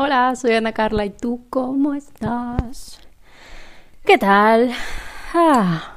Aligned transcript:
Hola, 0.00 0.36
soy 0.36 0.52
Ana 0.52 0.70
Carla 0.70 1.04
y 1.06 1.10
tú, 1.10 1.46
¿cómo 1.50 1.92
estás? 1.92 3.00
¿Qué 4.04 4.16
tal? 4.16 4.70
Ah. 5.34 5.96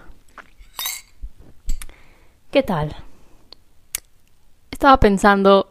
¿Qué 2.49 2.63
tal? 2.63 2.95
Estaba 4.71 4.99
pensando 4.99 5.69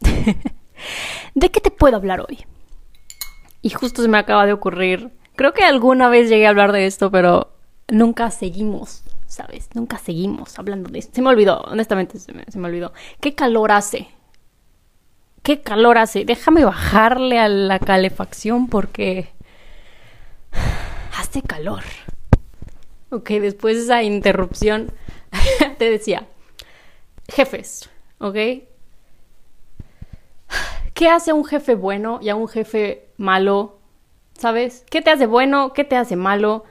de 1.34 1.50
qué 1.50 1.60
te 1.60 1.72
puedo 1.72 1.96
hablar 1.96 2.20
hoy. 2.20 2.46
Y 3.62 3.70
justo 3.70 4.00
se 4.00 4.06
me 4.06 4.18
acaba 4.18 4.46
de 4.46 4.52
ocurrir. 4.52 5.10
Creo 5.34 5.52
que 5.52 5.64
alguna 5.64 6.08
vez 6.08 6.28
llegué 6.28 6.46
a 6.46 6.50
hablar 6.50 6.70
de 6.70 6.86
esto, 6.86 7.10
pero 7.10 7.50
nunca 7.88 8.30
seguimos, 8.30 9.02
¿sabes? 9.26 9.68
Nunca 9.74 9.98
seguimos 9.98 10.56
hablando 10.56 10.88
de 10.88 11.00
esto. 11.00 11.16
Se 11.16 11.20
me 11.22 11.30
olvidó, 11.30 11.62
honestamente 11.62 12.20
se 12.20 12.32
me, 12.32 12.44
se 12.44 12.60
me 12.60 12.68
olvidó. 12.68 12.92
¿Qué 13.18 13.34
calor 13.34 13.72
hace? 13.72 14.06
¿Qué 15.42 15.60
calor 15.60 15.98
hace? 15.98 16.24
Déjame 16.24 16.64
bajarle 16.64 17.38
a 17.38 17.48
la 17.48 17.78
calefacción 17.78 18.68
porque 18.68 19.28
hace 21.18 21.42
calor. 21.42 21.82
Ok, 23.10 23.30
después 23.30 23.76
de 23.76 23.82
esa 23.82 24.02
interrupción, 24.02 24.92
te 25.78 25.90
decía, 25.90 26.26
jefes, 27.28 27.90
¿ok? 28.18 28.34
¿Qué 30.94 31.08
hace 31.08 31.32
un 31.32 31.44
jefe 31.44 31.74
bueno 31.74 32.20
y 32.22 32.28
a 32.28 32.36
un 32.36 32.48
jefe 32.48 33.08
malo? 33.16 33.78
¿Sabes? 34.38 34.84
¿Qué 34.90 35.02
te 35.02 35.10
hace 35.10 35.26
bueno? 35.26 35.72
¿Qué 35.72 35.84
te 35.84 35.96
hace 35.96 36.16
malo? 36.16 36.64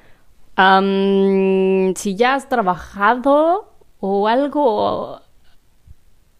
si 0.57 2.15
ya 2.15 2.35
has 2.35 2.47
trabajado 2.47 3.73
o 3.99 4.27
algo 4.27 5.19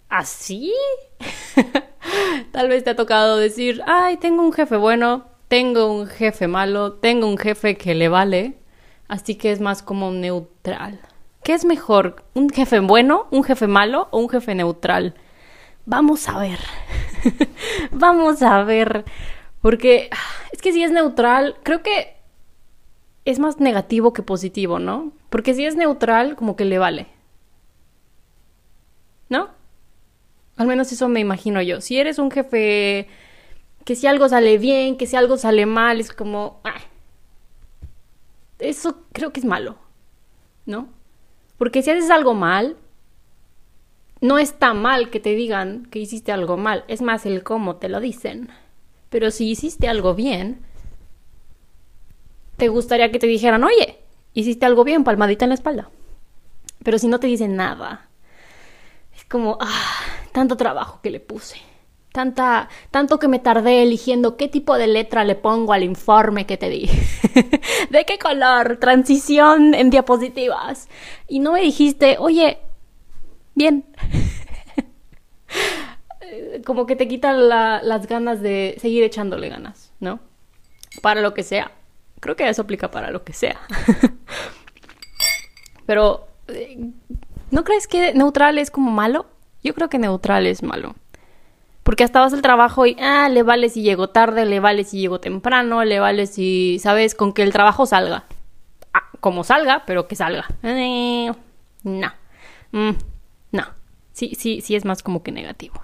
así, 0.09 0.73
tal 2.51 2.67
vez 2.67 2.83
te 2.83 2.91
ha 2.91 2.95
tocado 2.95 3.38
decir, 3.38 3.81
ay, 3.88 4.17
tengo 4.17 4.43
un 4.43 4.53
jefe 4.53 4.77
bueno, 4.77 5.25
tengo 5.47 5.91
un 5.91 6.07
jefe 6.07 6.48
malo, 6.48 6.93
tengo 6.93 7.27
un 7.27 7.37
jefe 7.37 7.77
que 7.77 7.95
le 7.95 8.09
vale, 8.09 8.57
así 9.07 9.35
que 9.35 9.51
es 9.51 9.59
más 9.59 9.84
como 9.84 10.12
neutral. 10.12 10.99
¿Qué 11.43 11.54
es 11.54 11.65
mejor? 11.65 12.23
¿Un 12.34 12.49
jefe 12.49 12.79
bueno, 12.79 13.27
un 13.32 13.43
jefe 13.43 13.67
malo 13.67 14.07
o 14.12 14.20
un 14.20 14.29
jefe 14.29 14.54
neutral? 14.54 15.15
Vamos 15.85 16.29
a 16.29 16.37
ver. 16.37 16.59
Vamos 17.91 18.43
a 18.43 18.63
ver. 18.63 19.05
Porque 19.62 20.09
es 20.51 20.62
que 20.62 20.71
si 20.71 20.84
es 20.84 20.91
neutral, 20.91 21.55
creo 21.63 21.82
que 21.82 22.15
es 23.26 23.39
más 23.39 23.59
negativo 23.59 24.13
que 24.13 24.23
positivo, 24.23 24.79
¿no? 24.79 25.12
Porque 25.29 25.54
si 25.54 25.65
es 25.65 25.76
neutral, 25.76 26.35
como 26.35 26.55
que 26.55 26.65
le 26.65 26.77
vale. 26.77 27.07
¿No? 29.29 29.49
Al 30.62 30.67
menos 30.67 30.91
eso 30.91 31.09
me 31.09 31.20
imagino 31.20 31.59
yo. 31.63 31.81
Si 31.81 31.98
eres 31.98 32.20
un 32.20 32.29
jefe 32.29 33.07
que 33.84 33.95
si 33.95 34.05
algo 34.05 34.29
sale 34.29 34.59
bien, 34.59 34.95
que 34.95 35.07
si 35.07 35.15
algo 35.15 35.37
sale 35.37 35.65
mal, 35.65 35.99
es 35.99 36.13
como... 36.13 36.62
Ah, 36.63 36.81
eso 38.59 38.99
creo 39.12 39.34
que 39.34 39.39
es 39.39 39.45
malo, 39.48 39.79
¿no? 40.67 40.87
Porque 41.57 41.82
si 41.82 41.89
haces 41.89 42.12
algo 42.12 42.35
mal, 42.35 42.77
no 44.20 44.37
está 44.37 44.76
mal 44.76 45.09
que 45.09 45.20
te 45.20 45.34
digan 45.34 45.87
que 45.87 45.98
hiciste 45.98 46.32
algo 46.32 46.57
mal, 46.57 46.85
es 46.87 47.01
más 47.01 47.26
el 47.26 47.41
cómo 47.41 47.77
te 47.77 47.89
lo 47.89 47.99
dicen. 47.99 48.49
Pero 49.09 49.32
si 49.32 49.49
hiciste 49.49 49.87
algo 49.87 50.13
bien, 50.13 50.62
te 52.57 52.67
gustaría 52.67 53.12
que 53.12 53.17
te 53.17 53.26
dijeran, 53.26 53.63
oye, 53.63 53.98
hiciste 54.35 54.67
algo 54.67 54.84
bien, 54.84 55.04
palmadita 55.04 55.45
en 55.45 55.49
la 55.49 55.55
espalda. 55.55 55.89
Pero 56.84 56.99
si 56.99 57.07
no 57.07 57.20
te 57.20 57.26
dicen 57.26 57.55
nada, 57.55 58.09
es 59.15 59.26
como, 59.26 59.57
ah, 59.59 60.10
tanto 60.32 60.57
trabajo 60.57 60.99
que 61.01 61.10
le 61.10 61.20
puse. 61.20 61.57
Tanta, 62.12 62.68
tanto 62.90 63.20
que 63.20 63.29
me 63.29 63.40
tardé 63.40 63.84
eligiendo 63.84 64.35
qué 64.35 64.50
tipo 64.50 64.78
de 64.78 64.88
letra 64.88 65.23
le 65.23 65.35
pongo 65.35 65.72
al 65.72 65.84
informe 65.84 66.46
que 66.46 66.57
te 66.57 66.69
di. 66.69 66.90
¿De 67.90 68.06
qué 68.06 68.19
color? 68.19 68.78
Transición 68.78 69.73
en 69.73 69.90
diapositivas. 69.90 70.89
Y 71.29 71.39
no 71.39 71.53
me 71.53 71.61
dijiste, 71.61 72.17
oye, 72.19 72.59
bien. 73.55 73.85
Como 76.66 76.85
que 76.85 76.97
te 76.97 77.07
quitan 77.07 77.47
las 77.47 78.07
ganas 78.07 78.41
de 78.41 78.75
seguir 78.81 79.03
echándole 79.03 79.47
ganas, 79.50 79.94
¿no? 80.00 80.19
Para 81.01 81.22
lo 81.22 81.34
que 81.34 81.44
sea. 81.44 81.72
Creo 82.19 82.35
que 82.35 82.47
eso 82.47 82.61
aplica 82.61 82.91
para 82.91 83.09
lo 83.09 83.23
que 83.23 83.34
sea. 83.34 83.59
Pero, 85.85 86.28
eh, 86.50 86.91
¿no 87.50 87.63
crees 87.63 87.88
que 87.88 88.13
neutral 88.13 88.57
es 88.57 88.69
como 88.69 88.91
malo? 88.91 89.25
Yo 89.63 89.73
creo 89.73 89.89
que 89.89 89.99
neutral 89.99 90.47
es 90.47 90.63
malo. 90.63 90.95
Porque 91.83 92.03
hasta 92.03 92.19
vas 92.19 92.33
al 92.33 92.41
trabajo 92.41 92.85
y, 92.85 92.95
ah, 92.99 93.27
le 93.29 93.44
vale 93.44 93.69
si 93.69 93.81
llego 93.81 94.09
tarde, 94.09 94.45
le 94.45 94.59
vale 94.59 94.83
si 94.83 94.99
llego 94.99 95.19
temprano, 95.19 95.83
le 95.83 95.99
vale 95.99 96.27
si, 96.27 96.79
¿sabes? 96.79 97.16
Con 97.16 97.33
que 97.33 97.44
el 97.44 97.51
trabajo 97.51 97.85
salga. 97.85 98.25
Ah, 98.94 99.03
como 99.19 99.44
salga, 99.44 99.83
pero 99.85 100.07
que 100.07 100.16
salga. 100.16 100.45
Eh, 100.63 101.31
no. 101.83 102.11
Mm, 102.72 102.91
no. 103.51 103.63
Sí, 104.13 104.33
sí, 104.38 104.61
sí 104.61 104.75
es 104.75 104.85
más 104.85 105.01
como 105.01 105.23
que 105.23 105.31
negativo. 105.31 105.81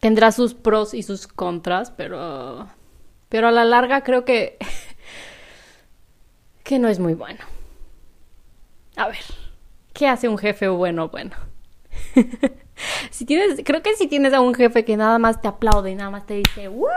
Tendrá 0.00 0.32
sus 0.32 0.54
pros 0.54 0.94
y 0.94 1.02
sus 1.02 1.26
contras, 1.26 1.90
pero... 1.90 2.68
Pero 3.28 3.48
a 3.48 3.50
la 3.50 3.64
larga 3.64 4.02
creo 4.02 4.24
que... 4.24 4.56
que 6.64 6.78
no 6.78 6.88
es 6.88 6.98
muy 6.98 7.14
bueno. 7.14 7.40
A 8.96 9.08
ver, 9.08 9.24
¿qué 9.92 10.08
hace 10.08 10.28
un 10.28 10.38
jefe 10.38 10.68
bueno? 10.68 11.08
Bueno. 11.08 11.47
si 13.10 13.24
tienes, 13.24 13.60
creo 13.64 13.82
que 13.82 13.94
si 13.94 14.06
tienes 14.06 14.32
a 14.32 14.40
un 14.40 14.54
jefe 14.54 14.84
que 14.84 14.96
nada 14.96 15.18
más 15.18 15.40
te 15.40 15.48
aplaude 15.48 15.90
y 15.90 15.94
nada 15.94 16.10
más 16.10 16.26
te 16.26 16.34
dice, 16.34 16.68
¡Woo! 16.68 16.88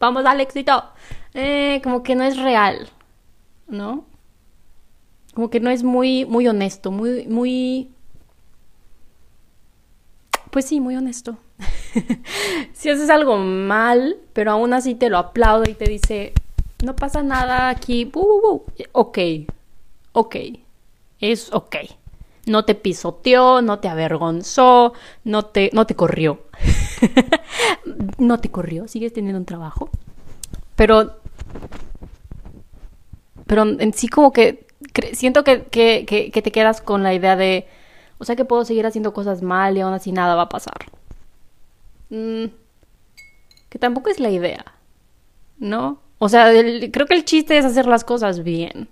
Vamos 0.00 0.24
al 0.26 0.40
éxito. 0.40 0.84
Eh, 1.32 1.80
como 1.82 2.02
que 2.02 2.14
no 2.14 2.24
es 2.24 2.36
real, 2.36 2.90
¿no? 3.68 4.04
Como 5.34 5.50
que 5.50 5.60
no 5.60 5.70
es 5.70 5.82
muy, 5.82 6.24
muy 6.26 6.46
honesto, 6.46 6.90
muy, 6.90 7.26
muy. 7.26 7.90
Pues 10.50 10.66
sí, 10.66 10.80
muy 10.80 10.94
honesto. 10.94 11.38
si 12.72 12.90
haces 12.90 13.10
algo 13.10 13.36
mal, 13.38 14.18
pero 14.32 14.52
aún 14.52 14.74
así 14.74 14.94
te 14.94 15.08
lo 15.08 15.18
aplaude 15.18 15.70
y 15.70 15.74
te 15.74 15.86
dice, 15.86 16.32
no 16.84 16.94
pasa 16.94 17.22
nada 17.22 17.68
aquí, 17.70 18.10
ok, 18.92 19.18
ok, 20.12 20.36
es 21.18 21.52
ok 21.52 21.76
no 22.46 22.64
te 22.64 22.74
pisoteó, 22.74 23.62
no 23.62 23.78
te 23.78 23.88
avergonzó, 23.88 24.92
no 25.24 25.46
te, 25.46 25.70
no 25.72 25.86
te 25.86 25.94
corrió. 25.94 26.42
no 28.18 28.40
te 28.40 28.50
corrió, 28.50 28.88
sigues 28.88 29.12
teniendo 29.12 29.38
un 29.38 29.44
trabajo. 29.44 29.90
Pero, 30.76 31.16
pero 33.46 33.62
en 33.62 33.92
sí 33.94 34.08
como 34.08 34.32
que 34.32 34.66
siento 35.12 35.44
que, 35.44 35.64
que, 35.64 36.04
que, 36.06 36.42
te 36.42 36.52
quedas 36.52 36.80
con 36.80 37.02
la 37.02 37.14
idea 37.14 37.36
de, 37.36 37.66
o 38.18 38.24
sea 38.24 38.36
que 38.36 38.44
puedo 38.44 38.64
seguir 38.64 38.86
haciendo 38.86 39.12
cosas 39.12 39.42
mal 39.42 39.76
y 39.76 39.80
aún 39.80 39.94
así 39.94 40.12
nada 40.12 40.34
va 40.34 40.42
a 40.42 40.48
pasar. 40.48 40.86
Mm, 42.10 42.46
que 43.68 43.78
tampoco 43.78 44.10
es 44.10 44.20
la 44.20 44.30
idea, 44.30 44.64
¿no? 45.58 46.00
O 46.18 46.28
sea, 46.28 46.50
creo 46.92 47.06
que 47.06 47.14
el 47.14 47.24
chiste 47.24 47.58
es 47.58 47.64
hacer 47.64 47.86
las 47.86 48.04
cosas 48.04 48.42
bien 48.44 48.88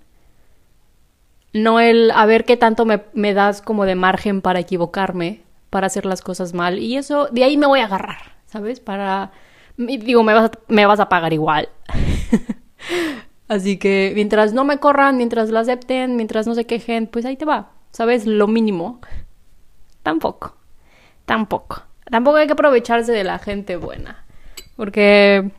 no 1.53 1.79
el 1.79 2.11
a 2.11 2.25
ver 2.25 2.45
qué 2.45 2.57
tanto 2.57 2.85
me, 2.85 3.33
das 3.33 3.61
como 3.61 3.85
de 3.85 3.95
margen 3.95 4.41
para 4.41 4.59
equivocarme, 4.59 5.41
para 5.69 5.87
hacer 5.87 6.05
las 6.05 6.21
cosas 6.21 6.53
mal. 6.53 6.79
Y 6.79 6.97
eso, 6.97 7.27
de 7.31 7.43
ahí 7.43 7.57
me 7.57 7.67
voy 7.67 7.79
a 7.79 7.85
agarrar, 7.85 8.33
¿sabes? 8.47 8.79
Para, 8.79 9.31
digo, 9.77 10.23
me 10.23 10.33
vas, 10.33 10.51
me 10.67 10.85
vas 10.85 10.99
a 10.99 11.09
pagar 11.09 11.33
igual. 11.33 11.69
Así 13.47 13.77
que 13.77 14.11
mientras 14.15 14.53
no 14.53 14.63
me 14.65 14.79
corran, 14.79 15.17
mientras 15.17 15.49
lo 15.49 15.59
acepten, 15.59 16.15
mientras 16.15 16.47
no 16.47 16.55
se 16.55 16.65
quejen, 16.65 17.07
pues 17.07 17.25
ahí 17.25 17.37
te 17.37 17.45
va, 17.45 17.71
¿sabes? 17.91 18.25
Lo 18.25 18.47
mínimo. 18.47 18.99
Tampoco, 20.01 20.57
tampoco. 21.25 21.83
Tampoco 22.09 22.37
hay 22.37 22.47
que 22.47 22.53
aprovecharse 22.53 23.11
de 23.11 23.23
la 23.23 23.39
gente 23.39 23.77
buena. 23.77 24.25
Porque 24.75 25.51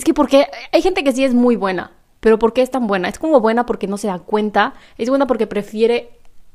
es 0.00 0.04
que 0.04 0.14
porque 0.14 0.46
hay 0.72 0.80
gente 0.80 1.04
que 1.04 1.12
sí 1.12 1.24
es 1.24 1.34
muy 1.34 1.56
buena, 1.56 1.90
pero 2.20 2.38
¿por 2.38 2.54
qué 2.54 2.62
es 2.62 2.70
tan 2.70 2.86
buena? 2.86 3.10
Es 3.10 3.18
como 3.18 3.38
buena 3.38 3.66
porque 3.66 3.86
no 3.86 3.98
se 3.98 4.06
da 4.06 4.18
cuenta, 4.18 4.72
es 4.96 5.10
buena 5.10 5.26
porque 5.26 5.46
prefiere, 5.46 6.08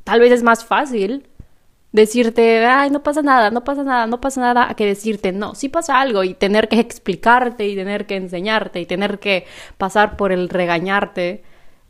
tal 0.03 0.19
vez 0.19 0.31
es 0.31 0.41
más 0.41 0.65
fácil 0.65 1.27
decirte, 1.91 2.65
ay, 2.65 2.89
no 2.89 3.03
pasa 3.03 3.21
nada, 3.21 3.51
no 3.51 3.63
pasa 3.63 3.83
nada, 3.83 4.07
no 4.07 4.19
pasa 4.19 4.41
nada, 4.41 4.67
a 4.67 4.73
que 4.73 4.87
decirte, 4.87 5.31
no, 5.31 5.53
sí 5.53 5.69
pasa 5.69 6.01
algo 6.01 6.23
y 6.23 6.33
tener 6.33 6.69
que 6.69 6.79
explicarte 6.79 7.67
y 7.67 7.75
tener 7.75 8.07
que 8.07 8.15
enseñarte 8.15 8.81
y 8.81 8.87
tener 8.87 9.19
que 9.19 9.45
pasar 9.77 10.17
por 10.17 10.31
el 10.31 10.49
regañarte. 10.49 11.43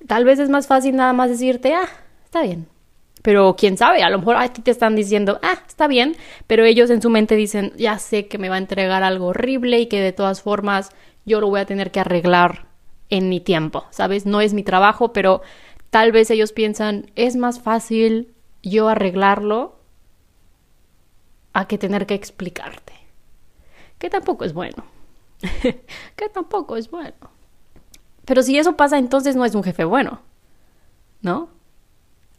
Tal 0.07 0.25
vez 0.25 0.39
es 0.39 0.49
más 0.49 0.67
fácil 0.67 0.97
nada 0.97 1.13
más 1.13 1.29
decirte, 1.29 1.73
ah, 1.73 1.87
está 2.25 2.41
bien. 2.41 2.67
Pero 3.21 3.55
quién 3.57 3.77
sabe, 3.77 4.03
a 4.03 4.09
lo 4.09 4.19
mejor 4.19 4.35
a 4.35 4.49
ti 4.49 4.61
te 4.61 4.71
están 4.71 4.97
diciendo, 4.97 5.39
ah, 5.41 5.57
está 5.65 5.87
bien, 5.87 6.17
pero 6.47 6.65
ellos 6.65 6.89
en 6.89 7.01
su 7.01 7.09
mente 7.09 7.37
dicen, 7.37 7.71
ya 7.77 7.97
sé 7.97 8.27
que 8.27 8.37
me 8.37 8.49
va 8.49 8.55
a 8.55 8.57
entregar 8.57 9.03
algo 9.03 9.27
horrible 9.27 9.79
y 9.79 9.85
que 9.85 10.01
de 10.01 10.11
todas 10.11 10.41
formas 10.41 10.91
yo 11.25 11.41
lo 11.41 11.49
voy 11.49 11.59
a 11.59 11.65
tener 11.65 11.91
que 11.91 11.99
arreglar 11.99 12.67
en 13.09 13.29
mi 13.29 13.39
tiempo, 13.39 13.85
¿sabes? 13.89 14.25
No 14.25 14.41
es 14.41 14.53
mi 14.53 14.63
trabajo, 14.63 15.13
pero 15.13 15.41
tal 15.89 16.11
vez 16.11 16.29
ellos 16.31 16.51
piensan, 16.51 17.11
es 17.15 17.35
más 17.35 17.59
fácil 17.59 18.33
yo 18.63 18.89
arreglarlo 18.89 19.79
a 21.53 21.67
que 21.67 21.77
tener 21.77 22.05
que 22.05 22.15
explicarte. 22.15 22.93
Que 23.97 24.09
tampoco 24.09 24.45
es 24.45 24.53
bueno. 24.53 24.83
que 26.15 26.29
tampoco 26.29 26.75
es 26.75 26.89
bueno. 26.89 27.31
Pero 28.25 28.41
si 28.41 28.57
eso 28.57 28.75
pasa, 28.75 28.97
entonces 28.97 29.35
no 29.35 29.45
es 29.45 29.55
un 29.55 29.63
jefe 29.63 29.85
bueno. 29.85 30.21
¿No? 31.21 31.49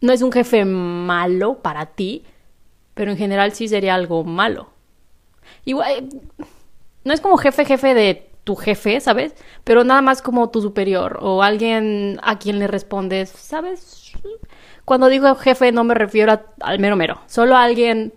No 0.00 0.12
es 0.12 0.22
un 0.22 0.32
jefe 0.32 0.64
malo 0.64 1.62
para 1.62 1.86
ti, 1.86 2.24
pero 2.94 3.10
en 3.10 3.16
general 3.16 3.52
sí 3.52 3.68
sería 3.68 3.94
algo 3.94 4.24
malo. 4.24 4.70
Igual, 5.64 6.08
no 7.04 7.14
es 7.14 7.20
como 7.20 7.36
jefe, 7.38 7.64
jefe 7.64 7.94
de 7.94 8.30
tu 8.46 8.54
jefe, 8.54 9.00
¿sabes? 9.00 9.34
Pero 9.64 9.82
nada 9.82 10.02
más 10.02 10.22
como 10.22 10.50
tu 10.50 10.62
superior 10.62 11.18
o 11.20 11.42
alguien 11.42 12.20
a 12.22 12.38
quien 12.38 12.60
le 12.60 12.68
respondes, 12.68 13.28
¿sabes? 13.28 14.12
Cuando 14.84 15.08
digo 15.08 15.34
jefe 15.34 15.72
no 15.72 15.82
me 15.82 15.94
refiero 15.94 16.40
al 16.60 16.78
mero 16.78 16.94
mero, 16.94 17.20
solo 17.26 17.56
a 17.56 17.64
alguien 17.64 18.14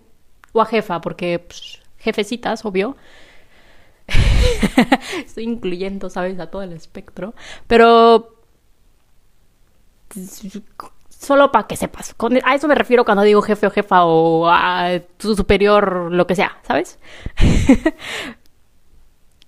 o 0.52 0.60
a 0.60 0.66
jefa, 0.66 1.00
porque 1.00 1.40
pues, 1.40 1.80
jefecitas, 1.98 2.64
obvio. 2.64 2.96
Estoy 5.26 5.44
incluyendo, 5.44 6.08
¿sabes? 6.10 6.38
A 6.38 6.48
todo 6.48 6.62
el 6.62 6.74
espectro. 6.74 7.34
Pero 7.66 8.36
solo 11.08 11.50
para 11.50 11.66
que 11.66 11.76
sepas. 11.76 12.14
a 12.44 12.54
eso 12.54 12.68
me 12.68 12.76
refiero 12.76 13.04
cuando 13.04 13.24
digo 13.24 13.42
jefe 13.42 13.66
o 13.66 13.70
jefa 13.70 14.04
o 14.04 14.48
a 14.48 15.00
tu 15.16 15.34
superior, 15.34 16.12
lo 16.12 16.24
que 16.28 16.36
sea, 16.36 16.56
¿sabes? 16.62 17.00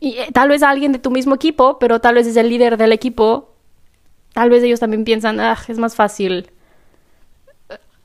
y 0.03 0.19
eh, 0.19 0.31
tal 0.33 0.49
vez 0.49 0.65
alguien 0.65 0.91
de 0.91 0.99
tu 0.99 1.13
mismo 1.13 1.37
equipo, 1.37 1.79
pero 1.79 2.01
tal 2.01 2.17
vez 2.17 2.27
es 2.27 2.37
el 2.37 2.49
líder 2.49 2.77
del 2.77 2.91
equipo. 2.91 3.55
Tal 4.33 4.51
vez 4.51 4.65
ellos 4.65 4.81
también 4.81 5.05
piensan, 5.05 5.39
ah, 5.39 5.57
es 5.69 5.79
más 5.79 5.95
fácil 5.95 6.51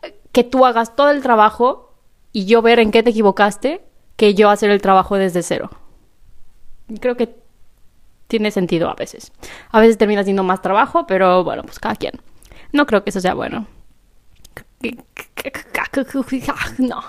eh, 0.04 0.16
que 0.32 0.44
tú 0.44 0.68
hagas 0.68 0.96
todo 0.96 1.10
el 1.10 1.24
trabajo 1.24 1.96
y 2.32 2.46
yo 2.46 2.62
ver 2.62 2.78
en 2.78 2.92
qué 2.92 3.02
te 3.02 3.10
equivocaste 3.10 3.82
que 4.16 4.36
yo 4.36 4.52
hacer 4.52 4.70
el 4.70 4.80
trabajo 4.80 5.16
desde 5.16 5.42
cero. 5.42 5.72
Creo 7.00 7.18
que 7.18 7.36
tiene 8.28 8.52
sentido 8.52 8.90
a 8.90 8.94
veces. 8.94 9.34
A 9.72 9.80
veces 9.80 9.98
termina 9.98 10.24
siendo 10.24 10.44
más 10.44 10.62
trabajo, 10.62 11.08
pero 11.08 11.44
bueno, 11.44 11.64
pues 11.64 11.80
cada 11.80 11.96
quien. 11.96 12.14
No 12.74 12.86
creo 12.86 13.04
que 13.04 13.10
eso 13.10 13.22
sea 13.22 13.34
bueno. 13.34 13.66
No. 16.78 17.04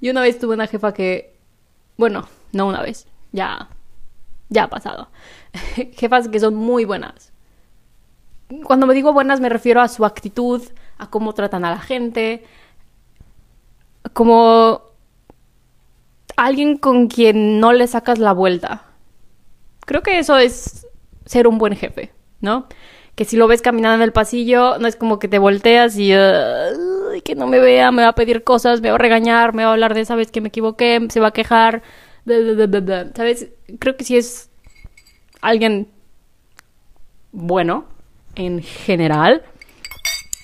Yo 0.00 0.10
una 0.10 0.22
vez 0.22 0.40
tuve 0.40 0.54
una 0.54 0.66
jefa 0.66 0.92
que, 0.92 1.36
bueno, 1.96 2.28
no 2.52 2.66
una 2.66 2.82
vez, 2.82 3.06
ya, 3.32 3.68
ya 4.48 4.64
ha 4.64 4.70
pasado. 4.70 5.08
Jefas 5.92 6.28
que 6.28 6.40
son 6.40 6.54
muy 6.54 6.84
buenas. 6.84 7.32
Cuando 8.64 8.86
me 8.86 8.94
digo 8.94 9.12
buenas 9.12 9.40
me 9.40 9.48
refiero 9.48 9.80
a 9.80 9.88
su 9.88 10.04
actitud, 10.04 10.62
a 10.98 11.08
cómo 11.08 11.34
tratan 11.34 11.64
a 11.64 11.70
la 11.70 11.78
gente, 11.78 12.44
como 14.12 14.82
alguien 16.36 16.76
con 16.76 17.08
quien 17.08 17.60
no 17.60 17.72
le 17.72 17.86
sacas 17.86 18.18
la 18.18 18.32
vuelta. 18.32 18.84
Creo 19.86 20.02
que 20.02 20.18
eso 20.18 20.36
es 20.36 20.86
ser 21.26 21.46
un 21.46 21.58
buen 21.58 21.76
jefe, 21.76 22.12
¿no? 22.40 22.66
que 23.20 23.26
si 23.26 23.36
lo 23.36 23.48
ves 23.48 23.60
caminando 23.60 23.96
en 23.96 24.02
el 24.02 24.12
pasillo, 24.12 24.78
no 24.78 24.88
es 24.88 24.96
como 24.96 25.18
que 25.18 25.28
te 25.28 25.38
volteas 25.38 25.94
y 25.98 26.08
que 26.08 27.34
no 27.36 27.46
me 27.46 27.58
vea, 27.58 27.92
me 27.92 28.00
va 28.00 28.08
a 28.08 28.14
pedir 28.14 28.44
cosas, 28.44 28.80
me 28.80 28.88
va 28.88 28.94
a 28.94 28.98
regañar, 28.98 29.52
me 29.52 29.62
va 29.62 29.68
a 29.68 29.72
hablar 29.72 29.92
de, 29.92 30.06
sabes 30.06 30.30
que 30.30 30.40
me 30.40 30.48
equivoqué, 30.48 31.06
se 31.10 31.20
va 31.20 31.26
a 31.26 31.32
quejar, 31.32 31.82
¿sabes? 32.26 33.48
Creo 33.78 33.96
que 33.96 34.04
si 34.04 34.16
es 34.16 34.50
alguien 35.40 35.88
bueno, 37.32 37.84
en 38.34 38.62
general, 38.62 39.42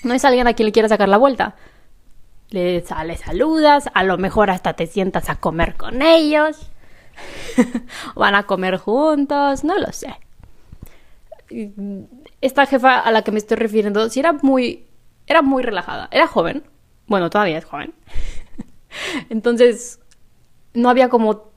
no 0.03 0.15
es 0.15 0.25
alguien 0.25 0.47
a 0.47 0.55
quien 0.55 0.67
le 0.67 0.73
quieras 0.73 0.91
sacar 0.91 1.09
la 1.09 1.17
vuelta. 1.19 1.57
Le, 2.51 2.83
le 3.05 3.17
saludas, 3.17 3.91
a 3.93 4.05
lo 4.05 4.19
mejor 4.19 4.51
hasta 4.51 4.75
te 4.75 4.87
sientas 4.87 5.29
a 5.29 5.37
comer 5.37 5.75
con 5.77 6.01
ellos, 6.01 6.71
van 8.15 8.35
a 8.37 8.45
comer 8.45 8.77
juntos, 8.77 9.65
no 9.65 9.79
lo 9.79 9.93
sé 9.93 10.15
esta 12.41 12.67
jefa 12.67 12.99
a 12.99 13.11
la 13.11 13.23
que 13.23 13.33
me 13.33 13.39
estoy 13.39 13.57
refiriendo, 13.57 14.09
sí 14.09 14.21
era 14.21 14.33
muy, 14.33 14.87
era 15.27 15.43
muy 15.43 15.63
relajada, 15.63 16.09
era 16.11 16.27
joven, 16.27 16.65
bueno, 17.07 17.31
todavía 17.31 17.59
es 17.59 17.65
joven. 17.65 17.95
Entonces, 19.31 20.01
no 20.75 20.91
había 20.91 21.09
como, 21.09 21.51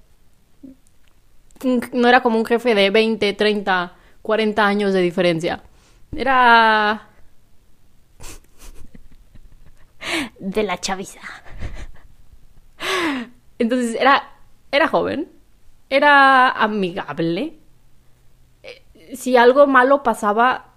no 1.94 2.08
era 2.08 2.22
como 2.22 2.38
un 2.38 2.46
jefe 2.46 2.76
de 2.76 2.90
20, 2.90 3.34
30, 3.34 3.94
40 4.22 4.66
años 4.66 4.94
de 4.94 5.02
diferencia. 5.02 5.64
Era 6.16 7.10
de 10.40 10.64
la 10.64 10.80
chaviza. 10.80 11.20
Entonces, 13.60 13.96
era, 14.00 14.24
era 14.72 14.88
joven, 14.88 15.30
era 15.90 16.50
amigable. 16.50 17.60
Eh, 18.64 19.16
si 19.16 19.38
algo 19.38 19.68
malo 19.68 20.04
pasaba, 20.04 20.74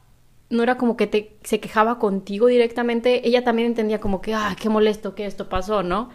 no 0.50 0.62
era 0.62 0.76
como 0.76 0.96
que 0.96 1.06
te, 1.06 1.36
se 1.44 1.60
quejaba 1.60 1.98
contigo 1.98 2.46
directamente, 2.48 3.26
ella 3.26 3.44
también 3.44 3.68
entendía 3.68 4.00
como 4.00 4.20
que, 4.20 4.34
ah, 4.34 4.56
qué 4.60 4.68
molesto 4.68 5.14
que 5.14 5.26
esto 5.26 5.48
pasó, 5.48 5.82
¿no? 5.82 6.10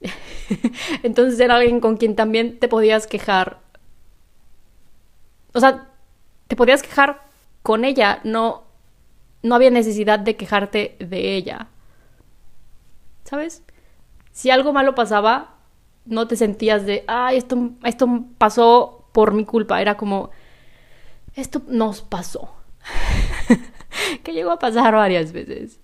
Entonces 1.02 1.40
era 1.40 1.56
alguien 1.56 1.80
con 1.80 1.96
quien 1.96 2.16
también 2.16 2.58
te 2.58 2.68
podías 2.68 3.06
quejar. 3.06 3.60
O 5.52 5.60
sea, 5.60 5.88
te 6.48 6.56
podías 6.56 6.82
quejar 6.82 7.22
con 7.62 7.84
ella, 7.84 8.20
no, 8.24 8.64
no 9.42 9.54
había 9.54 9.70
necesidad 9.70 10.18
de 10.18 10.36
quejarte 10.36 10.96
de 10.98 11.34
ella. 11.34 11.68
¿Sabes? 13.24 13.62
Si 14.32 14.50
algo 14.50 14.72
malo 14.72 14.94
pasaba, 14.94 15.54
no 16.04 16.26
te 16.26 16.36
sentías 16.36 16.86
de, 16.86 17.04
ay, 17.06 17.36
esto, 17.36 17.70
esto 17.84 18.24
pasó 18.38 19.04
por 19.12 19.32
mi 19.32 19.44
culpa. 19.44 19.80
Era 19.80 19.96
como, 19.96 20.30
esto 21.34 21.62
nos 21.68 22.02
pasó. 22.02 22.52
que 24.22 24.32
llegó 24.32 24.50
a 24.50 24.58
pasar 24.58 24.94
varias 24.94 25.32
veces. 25.32 25.78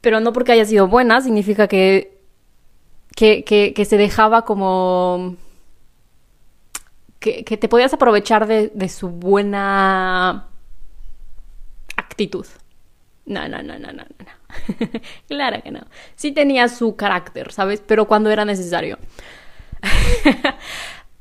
pero 0.00 0.20
no 0.20 0.32
porque 0.32 0.52
haya 0.52 0.64
sido 0.64 0.88
buena, 0.88 1.20
significa 1.20 1.68
que, 1.68 2.18
que, 3.14 3.44
que, 3.44 3.84
se 3.84 3.96
dejaba 3.96 4.42
como... 4.44 5.36
Que, 7.24 7.56
te 7.56 7.68
podías 7.68 7.94
aprovechar 7.94 8.46
de, 8.46 8.70
de, 8.74 8.88
su 8.90 9.08
buena 9.08 10.46
actitud. 11.96 12.46
No, 13.24 13.48
no, 13.48 13.62
no, 13.62 13.78
no, 13.78 13.92
no, 13.92 14.02
no. 14.02 15.00
claro 15.28 15.62
que 15.62 15.70
no. 15.70 15.80
Sí 16.16 16.32
tenía 16.32 16.68
su 16.68 16.96
carácter, 16.96 17.50
¿sabes? 17.50 17.82
Pero 17.86 18.06
cuando 18.06 18.30
era 18.30 18.44
necesario. 18.44 18.98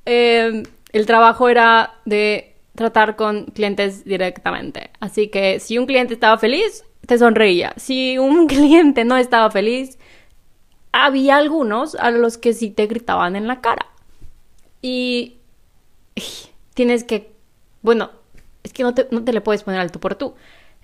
Em, 0.05 0.63
el 0.91 1.05
trabajo 1.05 1.47
era 1.47 1.93
de 2.03 2.57
tratar 2.75 3.15
con 3.15 3.45
clientes 3.45 4.03
directamente. 4.03 4.89
Así 4.99 5.29
que 5.29 5.61
si 5.61 5.77
un 5.77 5.85
cliente 5.85 6.13
estaba 6.13 6.37
feliz, 6.37 6.83
te 7.07 7.17
sonreía. 7.17 7.73
Si 7.77 8.17
un 8.17 8.47
cliente 8.49 9.05
no 9.05 9.15
estaba 9.15 9.49
feliz, 9.49 9.97
había 10.91 11.37
algunos 11.37 11.95
a 11.95 12.11
los 12.11 12.37
que 12.37 12.51
sí 12.51 12.69
te 12.69 12.87
gritaban 12.87 13.37
en 13.37 13.47
la 13.47 13.61
cara. 13.61 13.85
Y 14.81 15.37
tienes 16.73 17.03
que, 17.03 17.35
bueno, 17.81 18.11
es 18.63 18.73
que 18.73 18.83
no 18.83 18.93
te, 18.93 19.07
no 19.11 19.23
te 19.23 19.33
le 19.33 19.41
puedes 19.41 19.63
poner 19.63 19.79
alto 19.79 19.99
por 19.99 20.15
tú. 20.15 20.35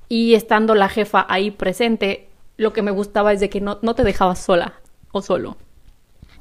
Y 0.07 0.33
estando 0.33 0.75
la 0.75 0.89
jefa 0.89 1.25
ahí 1.29 1.51
presente, 1.51 2.29
lo 2.57 2.73
que 2.73 2.81
me 2.81 2.91
gustaba 2.91 3.31
es 3.31 3.39
de 3.39 3.49
que 3.49 3.61
no, 3.61 3.79
no 3.81 3.95
te 3.95 4.03
dejabas 4.03 4.39
sola 4.39 4.73
o 5.11 5.21
solo. 5.21 5.57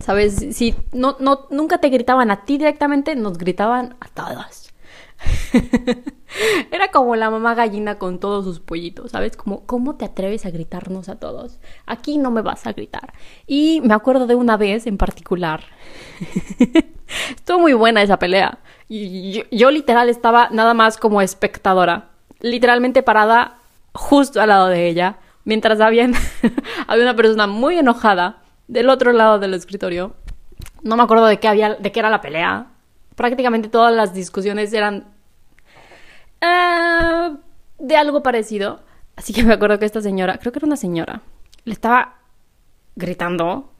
¿Sabes? 0.01 0.47
Si 0.53 0.75
no, 0.93 1.17
no, 1.19 1.47
nunca 1.51 1.79
te 1.79 1.89
gritaban 1.89 2.31
a 2.31 2.45
ti 2.45 2.57
directamente, 2.57 3.17
nos 3.17 3.37
gritaban 3.37 3.97
a 4.01 4.09
todas. 4.09 4.73
Era 6.71 6.91
como 6.91 7.17
la 7.17 7.31
mamá 7.31 7.55
gallina 7.55 7.99
con 7.99 8.21
todos 8.21 8.45
sus 8.45 8.61
pollitos, 8.61 9.11
¿sabes? 9.13 9.37
Como, 9.37 9.67
¿cómo 9.67 9.97
te 9.97 10.05
atreves 10.05 10.47
a 10.47 10.51
gritarnos 10.51 11.09
a 11.09 11.17
todos? 11.17 11.59
Aquí 11.87 12.19
no 12.19 12.31
me 12.31 12.43
vas 12.43 12.67
a 12.67 12.73
gritar. 12.73 13.13
Y 13.47 13.81
me 13.83 13.95
acuerdo 13.95 14.27
de 14.27 14.35
una 14.35 14.57
vez 14.57 14.87
en 14.87 14.99
particular. 14.99 15.65
Estuvo 17.37 17.59
muy 17.59 17.73
buena 17.73 18.03
esa 18.03 18.19
pelea. 18.19 18.59
Yo, 18.89 19.71
literal 19.71 20.09
estaba 20.09 20.49
nada 20.51 20.75
más 20.75 20.97
como 20.97 21.21
espectadora. 21.21 22.11
Literalmente 22.41 23.03
parada 23.03 23.59
justo 23.93 24.41
al 24.41 24.49
lado 24.49 24.69
de 24.69 24.89
ella. 24.89 25.19
Mientras 25.45 25.81
había, 25.81 26.09
había 26.87 27.05
una 27.05 27.17
persona 27.17 27.47
muy 27.47 27.79
enojada 27.79 28.43
del 28.67 28.89
otro 28.89 29.13
lado 29.13 29.39
del 29.39 29.55
escritorio. 29.55 30.15
No 30.83 30.97
me 30.97 31.03
acuerdo 31.03 31.27
de 31.27 31.39
qué, 31.39 31.49
había, 31.49 31.75
de 31.75 31.93
qué 31.93 32.01
era 32.01 32.11
la 32.11 32.21
pelea 32.21 32.69
prácticamente 33.19 33.69
todas 33.69 33.93
las 33.93 34.15
discusiones 34.15 34.73
eran 34.73 35.09
ah, 36.41 37.37
de 37.79 37.97
algo 37.97 38.23
parecido. 38.23 38.81
Así 39.17 39.33
que 39.33 39.43
me 39.43 39.55
acuerdo 39.55 39.81
que 39.81 39.87
esta 39.87 40.01
señora, 40.01 40.39
creo 40.39 40.53
que 40.53 40.61
era 40.61 40.67
una 40.67 40.77
señora, 40.77 41.23
le 41.65 41.73
estaba 41.73 42.19
gritando, 42.95 43.73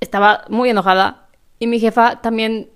estaba 0.00 0.44
muy 0.48 0.70
enojada 0.70 1.28
y 1.58 1.66
mi 1.66 1.78
jefa 1.78 2.22
también, 2.22 2.70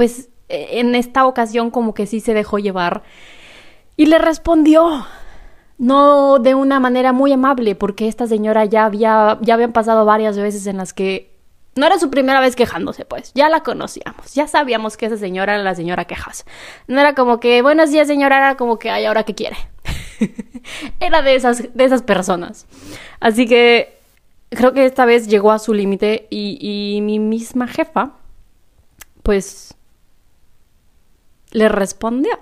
pues 0.00 0.30
en 0.48 0.94
esta 0.94 1.26
ocasión 1.26 1.70
como 1.70 1.92
que 1.92 2.06
sí 2.06 2.20
se 2.20 2.32
dejó 2.32 2.58
llevar 2.58 3.02
y 3.98 4.06
le 4.06 4.16
respondió. 4.16 5.06
no 5.76 6.38
de 6.38 6.54
una 6.54 6.80
manera 6.80 7.12
muy 7.12 7.34
amable, 7.34 7.74
porque 7.74 8.08
esta 8.08 8.26
señora 8.26 8.64
ya 8.64 8.86
había, 8.86 9.36
ya 9.42 9.52
habían 9.52 9.72
pasado 9.72 10.06
varias 10.06 10.38
veces 10.38 10.66
en 10.66 10.78
las 10.78 10.94
que 10.94 11.36
no 11.76 11.84
era 11.84 11.98
su 11.98 12.08
primera 12.08 12.40
vez 12.40 12.56
quejándose, 12.56 13.04
pues, 13.04 13.32
ya 13.34 13.50
la 13.50 13.62
conocíamos, 13.62 14.32
ya 14.32 14.46
sabíamos 14.46 14.96
que 14.96 15.04
esa 15.04 15.18
señora 15.18 15.52
era 15.52 15.62
la 15.62 15.74
señora 15.74 16.06
quejas. 16.06 16.46
No 16.86 16.98
era 16.98 17.14
como 17.14 17.38
que, 17.38 17.60
buenos 17.60 17.90
días 17.90 18.08
señora, 18.08 18.38
era 18.38 18.56
como 18.56 18.78
que, 18.78 18.88
ay, 18.88 19.04
ahora 19.04 19.24
qué 19.24 19.34
quiere. 19.34 19.58
era 21.00 21.20
de 21.20 21.34
esas, 21.34 21.74
de 21.74 21.84
esas 21.84 22.00
personas. 22.00 22.66
Así 23.20 23.46
que 23.46 23.98
creo 24.48 24.72
que 24.72 24.86
esta 24.86 25.04
vez 25.04 25.28
llegó 25.28 25.52
a 25.52 25.58
su 25.58 25.74
límite 25.74 26.26
y, 26.30 26.56
y 26.58 27.02
mi 27.02 27.18
misma 27.18 27.66
jefa, 27.68 28.12
pues, 29.22 29.74
le 31.52 31.68
respondió. 31.68 32.38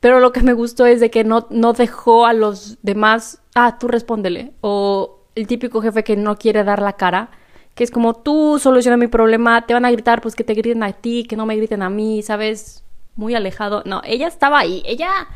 Pero 0.00 0.18
lo 0.18 0.32
que 0.32 0.42
me 0.42 0.52
gustó 0.52 0.86
es 0.86 1.00
de 1.00 1.10
que 1.10 1.22
no, 1.22 1.46
no 1.50 1.72
dejó 1.74 2.26
a 2.26 2.32
los 2.32 2.78
demás, 2.82 3.40
ah, 3.54 3.78
tú 3.78 3.86
respóndele. 3.88 4.52
O 4.60 5.20
el 5.34 5.46
típico 5.46 5.80
jefe 5.80 6.02
que 6.02 6.16
no 6.16 6.36
quiere 6.38 6.64
dar 6.64 6.82
la 6.82 6.94
cara, 6.94 7.30
que 7.74 7.84
es 7.84 7.90
como 7.90 8.14
tú 8.14 8.58
soluciona 8.58 8.96
mi 8.96 9.06
problema, 9.06 9.64
te 9.64 9.74
van 9.74 9.84
a 9.84 9.90
gritar, 9.90 10.20
pues 10.20 10.34
que 10.34 10.44
te 10.44 10.54
griten 10.54 10.82
a 10.82 10.92
ti, 10.92 11.24
que 11.24 11.36
no 11.36 11.46
me 11.46 11.56
griten 11.56 11.82
a 11.82 11.90
mí, 11.90 12.22
¿sabes? 12.22 12.84
Muy 13.14 13.34
alejado. 13.34 13.82
No, 13.86 14.02
ella 14.04 14.26
estaba 14.26 14.58
ahí. 14.58 14.82
Ella, 14.86 15.28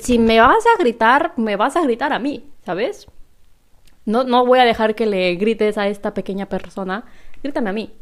si 0.00 0.18
me 0.18 0.40
vas 0.40 0.64
a 0.74 0.78
gritar, 0.78 1.34
me 1.36 1.56
vas 1.56 1.76
a 1.76 1.82
gritar 1.82 2.12
a 2.12 2.18
mí, 2.18 2.44
¿sabes? 2.64 3.06
No, 4.06 4.24
no 4.24 4.46
voy 4.46 4.58
a 4.58 4.64
dejar 4.64 4.94
que 4.94 5.04
le 5.04 5.34
grites 5.34 5.76
a 5.78 5.88
esta 5.88 6.14
pequeña 6.14 6.46
persona, 6.46 7.04
grítame 7.42 7.70
a 7.70 7.74
mí. 7.74 7.92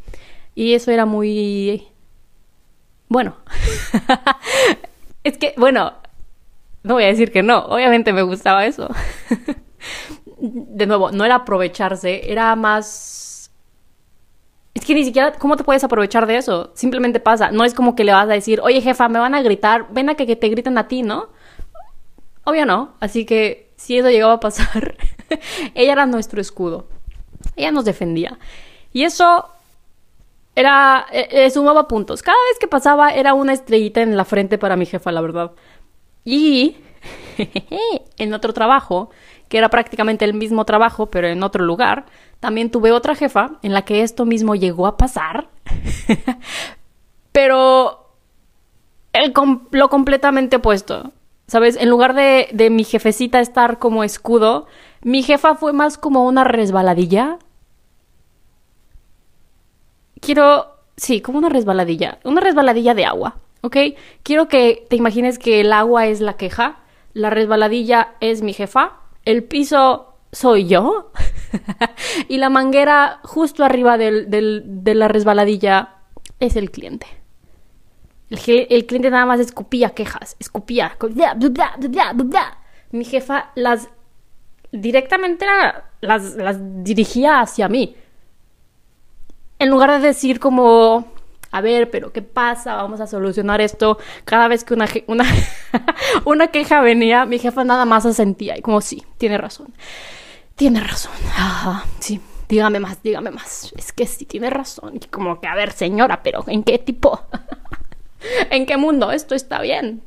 Y 0.55 0.75
eso 0.75 0.91
era 0.93 1.05
muy... 1.05 1.89
Bueno. 3.09 3.37
Es 5.25 5.39
que, 5.39 5.55
bueno, 5.57 5.95
no 6.83 6.95
voy 6.95 7.05
a 7.05 7.07
decir 7.07 7.33
que 7.33 7.43
no, 7.43 7.61
obviamente 7.61 8.13
me 8.13 8.21
gustaba 8.21 8.67
eso. 8.67 8.91
de 10.39 10.87
nuevo, 10.87 11.11
no 11.11 11.25
era 11.25 11.37
aprovecharse, 11.37 12.31
era 12.31 12.55
más... 12.57 13.51
Es 14.75 14.85
que 14.85 14.95
ni 14.95 15.05
siquiera, 15.05 15.33
¿cómo 15.33 15.57
te 15.57 15.65
puedes 15.65 15.83
aprovechar 15.83 16.27
de 16.27 16.37
eso? 16.37 16.73
Simplemente 16.75 17.21
pasa. 17.21 17.51
No 17.53 17.65
es 17.65 17.73
como 17.73 17.97
que 17.97 18.05
le 18.05 18.13
vas 18.13 18.29
a 18.29 18.33
decir, 18.33 18.61
oye 18.61 18.83
jefa, 18.83 19.09
me 19.09 19.19
van 19.19 19.35
a 19.35 19.41
gritar, 19.41 19.87
ven 19.93 20.11
a 20.11 20.15
que, 20.15 20.27
que 20.27 20.37
te 20.37 20.49
griten 20.49 20.77
a 20.77 20.89
ti, 20.89 21.03
¿no? 21.03 21.29
Obvio 22.45 22.67
no. 22.67 22.95
Así 23.01 23.25
que 23.25 23.73
si 23.77 23.97
eso 23.97 24.11
llegaba 24.11 24.35
a 24.35 24.41
pasar, 24.41 24.97
ella 25.75 25.93
era 25.93 26.07
nuestro 26.07 26.41
escudo. 26.41 26.87
Ella 27.57 27.71
nos 27.71 27.85
defendía. 27.85 28.39
Y 28.93 29.05
eso 29.05 29.49
era, 30.57 31.07
eh, 31.13 31.51
sumaba 31.51 31.89
puntos. 31.89 32.23
Cada 32.23 32.39
vez 32.51 32.59
que 32.59 32.69
pasaba 32.69 33.11
era 33.11 33.35
una 33.35 33.53
estrellita 33.53 34.03
en 34.03 34.17
la 34.17 34.25
frente 34.25 34.59
para 34.59 34.77
mi 34.77 34.87
jefa, 34.87 35.11
la 35.13 35.21
verdad. 35.21 35.53
Y 36.25 36.77
en 38.19 38.35
otro 38.35 38.53
trabajo, 38.53 39.11
que 39.49 39.59
era 39.59 39.69
prácticamente 39.69 40.25
el 40.25 40.35
mismo 40.35 40.65
trabajo, 40.65 41.07
pero 41.07 41.27
en 41.27 41.43
otro 41.43 41.65
lugar, 41.65 42.07
también 42.41 42.71
tuve 42.71 42.93
otra 42.93 43.15
jefa 43.15 43.59
en 43.63 43.73
la 43.73 43.83
que 43.83 44.03
esto 44.03 44.25
mismo 44.27 44.55
llegó 44.55 44.87
a 44.87 44.97
pasar. 44.97 45.49
pero 47.33 48.11
el 49.13 49.33
lo 49.71 49.89
completamente 49.89 50.57
opuesto. 50.57 51.13
¿Sabes? 51.47 51.77
En 51.77 51.91
lugar 51.91 52.15
de, 52.15 52.49
de 52.53 52.71
mi 52.71 52.85
jefecita 52.85 53.39
estar 53.41 53.79
como 53.79 54.03
escudo, 54.03 54.67
mi 55.03 55.23
jefa 55.23 55.55
fue 55.57 55.75
más 55.75 55.99
como 55.99 56.25
una 56.25 56.43
resbaladilla 56.43 57.39
quiero, 60.25 60.77
sí, 60.97 61.21
como 61.21 61.39
una 61.39 61.49
resbaladilla, 61.49 62.19
una 62.25 62.41
resbaladilla 62.41 62.95
de 62.95 63.05
agua, 63.05 63.37
¿ok? 63.61 63.77
Quiero 64.23 64.49
que 64.49 64.87
te 64.89 64.97
imagines 64.97 65.39
que 65.39 65.61
el 65.61 65.73
agua 65.73 66.07
es 66.07 66.21
la 66.21 66.37
queja, 66.37 66.79
la 67.13 67.31
resbaladilla 67.31 68.15
es 68.21 68.43
mi 68.43 68.53
jefa, 68.53 69.01
el 69.25 69.45
piso 69.45 70.15
soy 70.33 70.67
yo 70.67 71.13
y 72.29 72.39
la 72.39 72.49
manguera 72.49 73.21
justo 73.23 73.65
arriba 73.65 73.97
del, 73.97 74.27
de 74.31 74.95
la 74.95 75.09
resbaladilla 75.09 75.97
es 76.41 76.57
el 76.57 76.71
cliente. 76.71 77.07
El, 78.31 78.67
el, 78.71 78.87
cliente 78.87 79.11
nada 79.11 79.27
más 79.27 79.39
escupía 79.39 79.91
quejas, 79.91 80.37
escupía. 80.41 80.97
Mi 82.91 83.05
jefa 83.05 83.53
las 83.55 83.89
directamente 84.73 85.47
las, 86.01 86.35
las 86.35 86.57
dirigía 86.83 87.41
hacia 87.41 87.69
mí 87.69 87.97
en 89.65 89.71
lugar 89.71 89.91
de 90.01 90.07
decir 90.07 90.39
como, 90.39 91.07
a 91.51 91.61
ver, 91.61 91.91
pero 91.91 92.13
¿qué 92.13 92.23
pasa? 92.23 92.77
Vamos 92.77 93.01
a 93.01 93.07
solucionar 93.07 93.61
esto. 93.61 93.99
Cada 94.25 94.47
vez 94.47 94.63
que 94.63 94.75
una, 94.75 94.87
una, 95.07 95.25
una 96.25 96.49
queja 96.49 96.81
venía, 96.81 97.25
mi 97.27 97.39
jefa 97.39 97.65
nada 97.65 97.85
más 97.85 98.07
asentía 98.07 98.57
y 98.57 98.61
como, 98.61 98.81
sí, 98.81 99.03
tiene 99.19 99.39
razón. 99.39 99.75
Tiene 100.55 100.81
razón. 100.81 101.13
sí, 101.99 102.21
dígame 102.49 102.79
más, 102.79 103.03
dígame 103.03 103.31
más. 103.31 103.73
Es 103.77 103.93
que 103.93 104.07
sí, 104.07 104.27
tiene 104.27 104.51
razón. 104.51 104.97
Y 104.97 105.07
como 105.07 105.41
que, 105.41 105.47
a 105.47 105.55
ver, 105.55 105.73
señora, 105.73 106.23
pero 106.23 106.45
¿en 106.47 106.63
qué 106.63 106.79
tipo? 106.79 107.21
¿En 108.51 108.67
qué 108.67 108.77
mundo 108.77 109.13
esto 109.13 109.35
está 109.35 109.61
bien? 109.61 110.03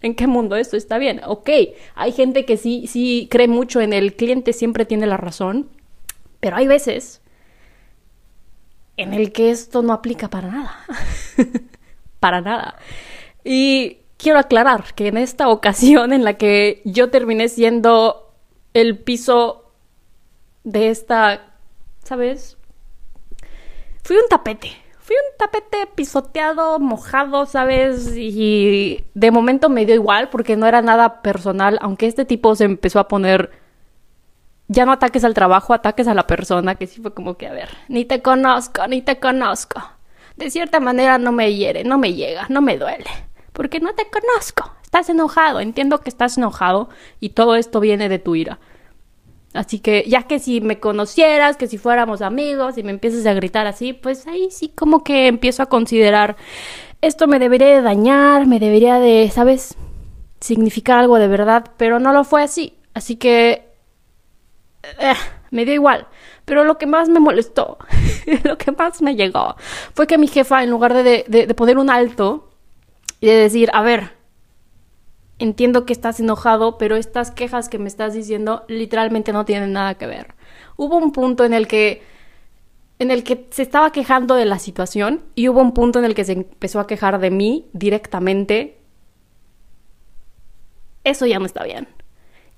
¿En 0.00 0.14
qué 0.14 0.26
mundo 0.26 0.56
esto 0.56 0.76
está 0.76 0.98
bien? 0.98 1.20
Ok, 1.26 1.50
hay 1.94 2.12
gente 2.12 2.44
que 2.44 2.56
sí, 2.56 2.86
sí 2.86 3.28
cree 3.30 3.48
mucho 3.48 3.80
en 3.80 3.92
el 3.92 4.14
cliente 4.14 4.52
siempre 4.52 4.86
tiene 4.86 5.06
la 5.06 5.16
razón, 5.16 5.68
pero 6.40 6.56
hay 6.56 6.66
veces 6.68 7.20
en 8.98 9.14
el 9.14 9.32
que 9.32 9.50
esto 9.50 9.82
no 9.82 9.94
aplica 9.94 10.28
para 10.28 10.50
nada. 10.50 10.76
para 12.20 12.42
nada. 12.42 12.76
Y 13.44 13.98
quiero 14.18 14.38
aclarar 14.38 14.92
que 14.94 15.06
en 15.06 15.16
esta 15.16 15.48
ocasión 15.48 16.12
en 16.12 16.24
la 16.24 16.34
que 16.34 16.82
yo 16.84 17.08
terminé 17.08 17.48
siendo 17.48 18.34
el 18.74 18.98
piso 18.98 19.72
de 20.64 20.90
esta, 20.90 21.54
¿sabes? 22.04 22.58
Fui 24.02 24.16
un 24.16 24.28
tapete. 24.28 24.72
Fui 24.98 25.16
un 25.16 25.38
tapete 25.38 25.86
pisoteado, 25.94 26.78
mojado, 26.78 27.46
¿sabes? 27.46 28.14
Y 28.14 29.04
de 29.14 29.30
momento 29.30 29.70
me 29.70 29.86
dio 29.86 29.94
igual 29.94 30.28
porque 30.28 30.56
no 30.56 30.66
era 30.66 30.82
nada 30.82 31.22
personal, 31.22 31.78
aunque 31.80 32.06
este 32.06 32.26
tipo 32.26 32.54
se 32.54 32.64
empezó 32.64 32.98
a 32.98 33.08
poner 33.08 33.50
ya 34.68 34.84
no 34.84 34.92
ataques 34.92 35.24
al 35.24 35.34
trabajo, 35.34 35.74
ataques 35.74 36.06
a 36.08 36.14
la 36.14 36.26
persona, 36.26 36.74
que 36.76 36.86
sí 36.86 37.00
fue 37.00 37.14
como 37.14 37.36
que, 37.36 37.46
a 37.46 37.52
ver, 37.52 37.70
ni 37.88 38.04
te 38.04 38.22
conozco, 38.22 38.86
ni 38.86 39.02
te 39.02 39.18
conozco. 39.18 39.82
De 40.36 40.50
cierta 40.50 40.78
manera 40.78 41.18
no 41.18 41.32
me 41.32 41.54
hiere, 41.54 41.84
no 41.84 41.98
me 41.98 42.14
llega, 42.14 42.46
no 42.48 42.60
me 42.60 42.78
duele, 42.78 43.10
porque 43.52 43.80
no 43.80 43.94
te 43.94 44.06
conozco. 44.08 44.72
Estás 44.82 45.08
enojado, 45.08 45.60
entiendo 45.60 46.00
que 46.00 46.08
estás 46.08 46.38
enojado 46.38 46.88
y 47.20 47.30
todo 47.30 47.56
esto 47.56 47.80
viene 47.80 48.08
de 48.08 48.18
tu 48.18 48.34
ira. 48.36 48.58
Así 49.54 49.80
que 49.80 50.04
ya 50.06 50.24
que 50.24 50.38
si 50.38 50.60
me 50.60 50.78
conocieras, 50.78 51.56
que 51.56 51.66
si 51.66 51.78
fuéramos 51.78 52.22
amigos 52.22 52.78
y 52.78 52.82
me 52.82 52.90
empiezas 52.90 53.26
a 53.26 53.34
gritar 53.34 53.66
así, 53.66 53.92
pues 53.92 54.26
ahí 54.26 54.50
sí 54.50 54.68
como 54.68 55.02
que 55.02 55.26
empiezo 55.26 55.62
a 55.62 55.66
considerar 55.66 56.36
esto 57.00 57.26
me 57.26 57.38
debería 57.38 57.68
de 57.68 57.82
dañar, 57.82 58.46
me 58.46 58.58
debería 58.58 58.98
de, 58.98 59.30
¿sabes? 59.32 59.76
significar 60.40 60.98
algo 60.98 61.18
de 61.18 61.28
verdad, 61.28 61.72
pero 61.76 61.98
no 61.98 62.12
lo 62.12 62.24
fue 62.24 62.42
así. 62.42 62.74
Así 62.94 63.16
que 63.16 63.67
eh, 64.82 65.14
me 65.50 65.64
dio 65.64 65.74
igual. 65.74 66.06
Pero 66.44 66.64
lo 66.64 66.78
que 66.78 66.86
más 66.86 67.08
me 67.08 67.20
molestó, 67.20 67.78
lo 68.44 68.58
que 68.58 68.72
más 68.72 69.02
me 69.02 69.16
llegó, 69.16 69.56
fue 69.94 70.06
que 70.06 70.18
mi 70.18 70.28
jefa, 70.28 70.62
en 70.62 70.70
lugar 70.70 70.94
de, 70.94 71.24
de, 71.28 71.54
poner 71.54 71.78
un 71.78 71.90
alto 71.90 72.50
y 73.20 73.26
de 73.26 73.34
decir, 73.34 73.70
a 73.72 73.82
ver, 73.82 74.12
entiendo 75.38 75.84
que 75.84 75.92
estás 75.92 76.20
enojado, 76.20 76.78
pero 76.78 76.96
estas 76.96 77.30
quejas 77.30 77.68
que 77.68 77.78
me 77.78 77.88
estás 77.88 78.14
diciendo 78.14 78.64
literalmente 78.68 79.32
no 79.32 79.44
tienen 79.44 79.72
nada 79.72 79.94
que 79.94 80.06
ver. 80.06 80.34
Hubo 80.76 80.96
un 80.96 81.12
punto 81.12 81.44
en 81.44 81.54
el 81.54 81.66
que 81.66 82.02
en 83.00 83.12
el 83.12 83.22
que 83.22 83.46
se 83.50 83.62
estaba 83.62 83.92
quejando 83.92 84.34
de 84.34 84.44
la 84.44 84.58
situación 84.58 85.22
y 85.36 85.48
hubo 85.48 85.60
un 85.60 85.72
punto 85.72 86.00
en 86.00 86.04
el 86.04 86.16
que 86.16 86.24
se 86.24 86.32
empezó 86.32 86.80
a 86.80 86.88
quejar 86.88 87.20
de 87.20 87.30
mí 87.30 87.68
directamente. 87.72 88.78
Eso 91.04 91.24
ya 91.24 91.38
no 91.38 91.46
está 91.46 91.62
bien 91.62 91.86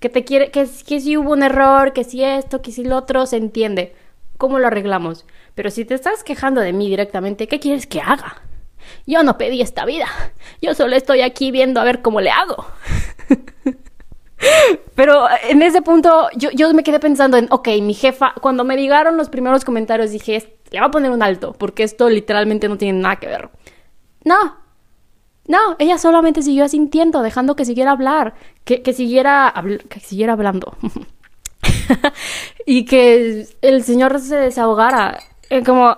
que 0.00 0.08
te 0.08 0.24
quiere, 0.24 0.50
que, 0.50 0.66
que 0.86 1.00
si 1.00 1.16
hubo 1.16 1.32
un 1.32 1.42
error, 1.42 1.92
que 1.92 2.04
si 2.04 2.24
esto, 2.24 2.62
que 2.62 2.72
si 2.72 2.84
lo 2.84 2.96
otro, 2.96 3.26
se 3.26 3.36
entiende. 3.36 3.94
¿Cómo 4.38 4.58
lo 4.58 4.66
arreglamos? 4.66 5.26
Pero 5.54 5.70
si 5.70 5.84
te 5.84 5.94
estás 5.94 6.24
quejando 6.24 6.60
de 6.62 6.72
mí 6.72 6.88
directamente, 6.88 7.46
¿qué 7.46 7.60
quieres 7.60 7.86
que 7.86 8.00
haga? 8.00 8.42
Yo 9.06 9.22
no 9.22 9.36
pedí 9.38 9.60
esta 9.60 9.84
vida. 9.84 10.06
Yo 10.62 10.74
solo 10.74 10.96
estoy 10.96 11.20
aquí 11.20 11.50
viendo 11.50 11.80
a 11.80 11.84
ver 11.84 12.00
cómo 12.02 12.20
le 12.20 12.30
hago. 12.30 12.64
Pero 14.94 15.26
en 15.48 15.60
ese 15.60 15.82
punto 15.82 16.28
yo, 16.34 16.50
yo, 16.50 16.72
me 16.72 16.82
quedé 16.82 16.98
pensando 16.98 17.36
en, 17.36 17.46
ok, 17.50 17.68
mi 17.82 17.92
jefa, 17.92 18.32
cuando 18.40 18.64
me 18.64 18.76
llegaron 18.76 19.18
los 19.18 19.28
primeros 19.28 19.64
comentarios 19.64 20.10
dije, 20.10 20.56
le 20.70 20.80
va 20.80 20.86
a 20.86 20.90
poner 20.90 21.10
un 21.10 21.22
alto, 21.22 21.52
porque 21.52 21.82
esto 21.82 22.08
literalmente 22.08 22.68
no 22.68 22.78
tiene 22.78 22.98
nada 22.98 23.16
que 23.16 23.26
ver. 23.26 23.50
No, 24.24 24.56
no, 25.50 25.74
ella 25.80 25.98
solamente 25.98 26.42
siguió 26.42 26.64
asintiendo, 26.64 27.22
dejando 27.22 27.56
que 27.56 27.64
siguiera 27.64 27.90
hablar, 27.90 28.34
que, 28.62 28.82
que 28.82 28.92
siguiera, 28.92 29.52
que 29.88 29.98
siguiera 29.98 30.34
hablando. 30.34 30.76
y 32.66 32.84
que 32.84 33.48
el 33.60 33.82
señor 33.82 34.20
se 34.20 34.36
desahogara. 34.36 35.18
Como, 35.66 35.88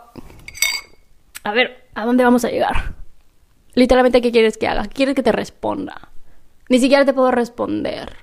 a 1.44 1.52
ver, 1.52 1.86
¿a 1.94 2.06
dónde 2.06 2.24
vamos 2.24 2.46
a 2.46 2.50
llegar? 2.50 2.94
Literalmente, 3.74 4.22
¿qué 4.22 4.32
quieres 4.32 4.56
que 4.56 4.68
haga? 4.68 4.86
¿Quieres 4.86 5.14
que 5.14 5.22
te 5.22 5.32
responda? 5.32 6.08
Ni 6.70 6.78
siquiera 6.78 7.04
te 7.04 7.12
puedo 7.12 7.30
responder. 7.30 8.16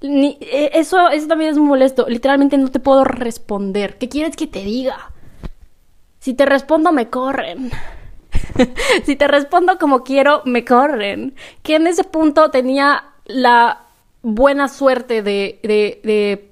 e, 0.00 0.70
eso, 0.72 1.10
eso 1.10 1.26
también 1.26 1.50
es 1.50 1.58
muy 1.58 1.68
molesto. 1.68 2.06
Literalmente 2.08 2.56
no 2.56 2.70
te 2.70 2.80
puedo 2.80 3.04
responder. 3.04 3.98
¿Qué 3.98 4.08
quieres 4.08 4.36
que 4.36 4.46
te 4.46 4.64
diga? 4.64 5.12
Si 6.18 6.32
te 6.32 6.46
respondo, 6.46 6.92
me 6.92 7.10
corren. 7.10 7.70
si 9.04 9.16
te 9.16 9.28
respondo 9.28 9.78
como 9.78 10.02
quiero, 10.02 10.42
me 10.44 10.64
corren. 10.64 11.34
Que 11.62 11.76
en 11.76 11.86
ese 11.86 12.04
punto 12.04 12.50
tenía 12.50 13.04
la 13.24 13.84
buena 14.22 14.68
suerte 14.68 15.22
de, 15.22 16.50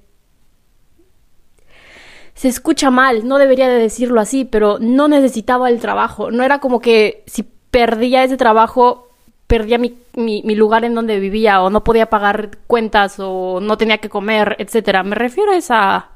se 2.34 2.48
escucha 2.48 2.90
mal, 2.90 3.26
no 3.26 3.38
debería 3.38 3.68
de 3.68 3.78
decirlo 3.78 4.20
así, 4.20 4.44
pero 4.44 4.78
no 4.80 5.08
necesitaba 5.08 5.68
el 5.68 5.80
trabajo. 5.80 6.30
No 6.30 6.42
era 6.42 6.58
como 6.58 6.80
que 6.80 7.24
si 7.26 7.42
perdía 7.42 8.24
ese 8.24 8.36
trabajo, 8.36 9.08
perdía 9.46 9.78
mi, 9.78 9.96
mi, 10.14 10.54
lugar 10.54 10.84
en 10.84 10.94
donde 10.94 11.18
vivía, 11.18 11.62
o 11.62 11.70
no 11.70 11.84
podía 11.84 12.10
pagar 12.10 12.58
cuentas, 12.66 13.16
o 13.18 13.60
no 13.60 13.76
tenía 13.78 13.98
que 13.98 14.08
comer, 14.08 14.56
etcétera. 14.58 15.02
Me 15.02 15.14
refiero 15.14 15.52
a 15.52 15.56
esa. 15.56 16.10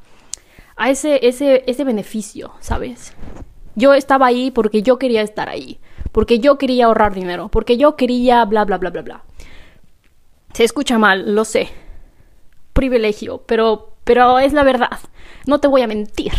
a 0.76 0.90
ese, 0.90 1.26
ese, 1.26 1.64
ese 1.66 1.84
beneficio, 1.84 2.52
¿sabes? 2.60 3.14
Yo 3.76 3.94
estaba 3.94 4.26
ahí 4.26 4.50
porque 4.50 4.82
yo 4.82 4.98
quería 4.98 5.22
estar 5.22 5.48
ahí. 5.48 5.78
Porque 6.10 6.40
yo 6.40 6.58
quería 6.58 6.86
ahorrar 6.86 7.14
dinero. 7.14 7.48
Porque 7.48 7.76
yo 7.76 7.94
quería 7.94 8.44
bla 8.44 8.64
bla 8.64 8.78
bla 8.78 8.90
bla 8.90 9.02
bla. 9.02 9.22
Se 10.52 10.64
escucha 10.64 10.98
mal, 10.98 11.34
lo 11.34 11.44
sé. 11.44 11.68
Privilegio, 12.72 13.42
pero, 13.46 13.92
pero 14.02 14.38
es 14.38 14.52
la 14.52 14.64
verdad. 14.64 14.98
No 15.46 15.60
te 15.60 15.68
voy 15.68 15.82
a 15.82 15.86
mentir. 15.86 16.32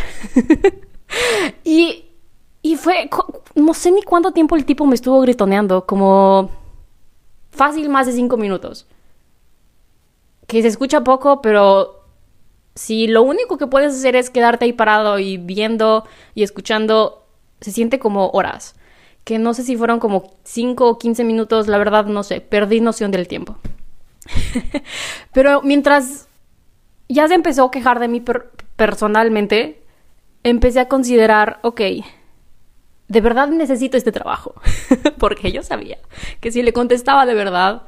y, 1.64 2.06
y 2.62 2.76
fue, 2.76 3.10
no 3.56 3.74
sé 3.74 3.92
ni 3.92 4.02
cuánto 4.02 4.32
tiempo 4.32 4.56
el 4.56 4.66
tipo 4.66 4.86
me 4.86 4.96
estuvo 4.96 5.22
gritoneando, 5.22 5.86
como 5.86 6.50
fácil 7.52 7.90
más 7.90 8.08
de 8.08 8.14
cinco 8.14 8.38
minutos. 8.38 8.88
Que 10.48 10.62
se 10.62 10.68
escucha 10.68 11.04
poco, 11.04 11.42
pero 11.42 12.04
si 12.76 13.08
lo 13.08 13.24
único 13.24 13.58
que 13.58 13.68
puedes 13.68 13.94
hacer 13.94 14.16
es 14.16 14.30
quedarte 14.30 14.66
ahí 14.66 14.74
parado 14.74 15.20
y 15.20 15.38
viendo 15.38 16.06
y 16.36 16.44
escuchando, 16.44 17.27
se 17.62 17.72
siente 17.72 18.00
como 18.00 18.30
horas. 18.30 18.76
Que 19.24 19.40
no 19.40 19.54
sé 19.54 19.64
si 19.64 19.76
fueron 19.76 20.00
como 20.00 20.34
5 20.44 20.88
o 20.88 20.98
15 20.98 21.24
minutos, 21.24 21.68
la 21.68 21.78
verdad 21.78 22.06
no 22.06 22.24
sé, 22.24 22.42
perdí 22.42 22.80
noción 22.80 23.12
del 23.12 23.28
tiempo. 23.28 23.58
Pero 25.34 25.62
mientras 25.62 26.28
ya 27.10 27.28
se 27.28 27.34
empezó 27.34 27.66
a 27.66 27.72
quejar 27.72 28.00
de 28.00 28.08
mí 28.08 28.24
personalmente, 28.76 29.84
empecé 30.44 30.80
a 30.80 30.88
considerar, 30.88 31.60
ok, 31.62 31.82
de 33.08 33.22
verdad 33.22 33.48
necesito 33.48 33.98
este 33.98 34.12
trabajo. 34.12 34.56
Porque 35.20 35.52
yo 35.52 35.64
sabía 35.64 35.98
que 36.40 36.52
si 36.52 36.62
le 36.62 36.74
contestaba 36.74 37.26
de 37.26 37.34
verdad, 37.34 37.84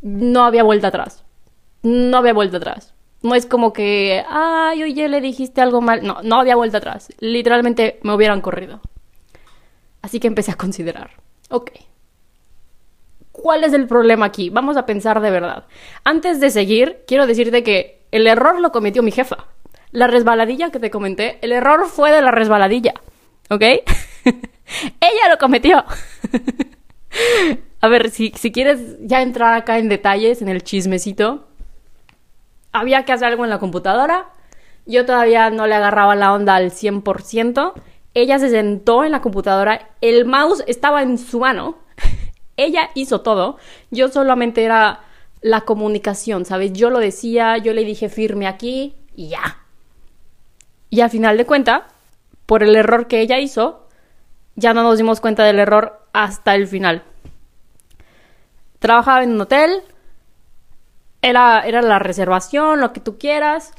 no 0.00 0.44
había 0.44 0.62
vuelta 0.62 0.88
atrás. 0.88 1.24
No 1.82 2.18
había 2.18 2.34
vuelta 2.34 2.56
atrás. 2.56 2.94
No 3.22 3.34
es 3.34 3.46
como 3.46 3.72
que, 3.72 4.24
ay, 4.28 4.82
oye, 4.82 5.08
le 5.08 5.20
dijiste 5.20 5.60
algo 5.60 5.80
mal. 5.80 6.04
No, 6.04 6.22
no 6.22 6.40
había 6.40 6.56
vuelta 6.56 6.78
atrás. 6.78 7.08
Literalmente 7.18 7.98
me 8.02 8.14
hubieran 8.14 8.40
corrido. 8.40 8.80
Así 10.02 10.20
que 10.20 10.28
empecé 10.28 10.52
a 10.52 10.56
considerar, 10.56 11.10
ok, 11.50 11.72
¿Cuál 13.40 13.62
es 13.62 13.72
el 13.72 13.86
problema 13.86 14.26
aquí? 14.26 14.50
Vamos 14.50 14.76
a 14.76 14.84
pensar 14.84 15.20
de 15.20 15.30
verdad. 15.30 15.64
Antes 16.02 16.40
de 16.40 16.50
seguir, 16.50 17.04
quiero 17.06 17.24
decirte 17.24 17.62
que 17.62 18.02
el 18.10 18.26
error 18.26 18.60
lo 18.60 18.72
cometió 18.72 19.00
mi 19.00 19.12
jefa. 19.12 19.46
La 19.92 20.08
resbaladilla 20.08 20.70
que 20.70 20.80
te 20.80 20.90
comenté, 20.90 21.38
el 21.40 21.52
error 21.52 21.86
fue 21.86 22.10
de 22.10 22.20
la 22.20 22.32
resbaladilla. 22.32 22.94
¿Ok? 23.48 23.62
Ella 24.24 25.28
lo 25.30 25.38
cometió. 25.38 25.84
a 27.80 27.88
ver, 27.88 28.10
si, 28.10 28.32
si 28.34 28.50
quieres 28.50 28.96
ya 29.00 29.22
entrar 29.22 29.54
acá 29.54 29.78
en 29.78 29.88
detalles, 29.88 30.42
en 30.42 30.48
el 30.48 30.64
chismecito, 30.64 31.47
había 32.78 33.04
que 33.04 33.12
hacer 33.12 33.28
algo 33.28 33.44
en 33.44 33.50
la 33.50 33.58
computadora. 33.58 34.26
Yo 34.86 35.04
todavía 35.04 35.50
no 35.50 35.66
le 35.66 35.74
agarraba 35.74 36.14
la 36.14 36.32
onda 36.32 36.56
al 36.56 36.70
100%. 36.70 37.72
Ella 38.14 38.38
se 38.38 38.50
sentó 38.50 39.04
en 39.04 39.12
la 39.12 39.20
computadora, 39.20 39.90
el 40.00 40.24
mouse 40.24 40.64
estaba 40.66 41.02
en 41.02 41.18
su 41.18 41.40
mano 41.40 41.76
ella 42.56 42.90
hizo 42.94 43.20
todo, 43.20 43.56
yo 43.90 44.08
solamente 44.08 44.64
era 44.64 45.00
la 45.40 45.62
comunicación, 45.62 46.44
¿sabes? 46.44 46.72
Yo 46.72 46.90
lo 46.90 46.98
decía, 46.98 47.56
yo 47.58 47.72
le 47.72 47.84
dije 47.84 48.08
firme 48.08 48.46
aquí 48.46 48.94
y 49.14 49.28
ya. 49.28 49.58
Y 50.90 51.00
al 51.00 51.10
final 51.10 51.36
de 51.36 51.46
cuenta, 51.46 51.86
por 52.46 52.62
el 52.62 52.74
error 52.74 53.06
que 53.06 53.20
ella 53.20 53.38
hizo, 53.38 53.86
ya 54.56 54.74
no 54.74 54.82
nos 54.82 54.98
dimos 54.98 55.20
cuenta 55.20 55.44
del 55.44 55.60
error 55.60 56.00
hasta 56.12 56.54
el 56.54 56.66
final. 56.66 57.04
Trabajaba 58.80 59.22
en 59.22 59.32
un 59.32 59.40
hotel, 59.42 59.82
era, 61.22 61.60
era 61.60 61.82
la 61.82 61.98
reservación, 61.98 62.80
lo 62.80 62.92
que 62.92 63.00
tú 63.00 63.18
quieras. 63.18 63.72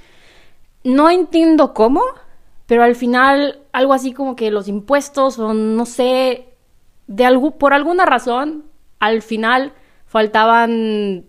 No 0.83 1.09
entiendo 1.09 1.73
cómo, 1.73 2.03
pero 2.65 2.83
al 2.83 2.95
final 2.95 3.59
algo 3.71 3.93
así 3.93 4.13
como 4.13 4.35
que 4.35 4.51
los 4.51 4.67
impuestos 4.67 5.39
o 5.39 5.53
no 5.53 5.85
sé, 5.85 6.53
de 7.07 7.25
algo, 7.25 7.57
por 7.57 7.73
alguna 7.73 8.05
razón 8.05 8.65
al 8.99 9.21
final 9.21 9.73
faltaban, 10.05 11.25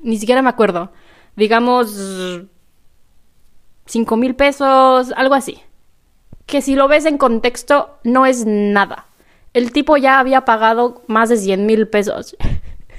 ni 0.00 0.18
siquiera 0.18 0.42
me 0.42 0.48
acuerdo, 0.48 0.92
digamos, 1.34 2.46
cinco 3.86 4.16
mil 4.16 4.34
pesos, 4.34 5.12
algo 5.16 5.34
así. 5.34 5.60
Que 6.46 6.62
si 6.62 6.76
lo 6.76 6.86
ves 6.86 7.06
en 7.06 7.18
contexto, 7.18 7.98
no 8.04 8.24
es 8.24 8.46
nada. 8.46 9.06
El 9.52 9.72
tipo 9.72 9.96
ya 9.96 10.20
había 10.20 10.44
pagado 10.44 11.02
más 11.08 11.28
de 11.28 11.38
100 11.38 11.66
mil 11.66 11.88
pesos. 11.88 12.36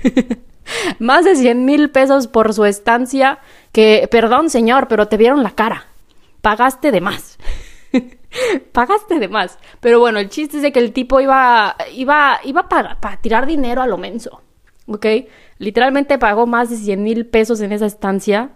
más 0.99 1.25
de 1.25 1.36
100 1.36 1.65
mil 1.65 1.89
pesos 1.89 2.27
por 2.27 2.53
su 2.53 2.65
estancia. 2.65 3.39
Que, 3.71 4.08
perdón 4.10 4.49
señor, 4.49 4.88
pero 4.88 5.08
te 5.08 5.17
vieron 5.17 5.43
la 5.43 5.51
cara. 5.51 5.88
Pagaste 6.41 6.91
de 6.91 7.01
más. 7.01 7.38
Pagaste 8.71 9.19
de 9.19 9.27
más. 9.27 9.58
Pero 9.80 9.99
bueno, 9.99 10.19
el 10.19 10.30
chiste 10.30 10.58
es 10.58 10.63
de 10.63 10.71
que 10.71 10.80
el 10.80 10.93
tipo 10.93 11.19
iba, 11.19 11.75
iba, 11.93 12.39
iba 12.43 12.69
para, 12.69 12.97
tirar 13.21 13.45
dinero 13.45 13.82
a 13.82 13.88
lo 13.88 13.97
menso. 13.97 14.41
¿Ok? 14.88 15.06
Literalmente 15.58 16.17
pagó 16.17 16.47
más 16.47 16.69
de 16.69 16.77
100 16.77 17.03
mil 17.03 17.25
pesos 17.25 17.62
en 17.62 17.71
esa 17.71 17.86
estancia. 17.86 18.51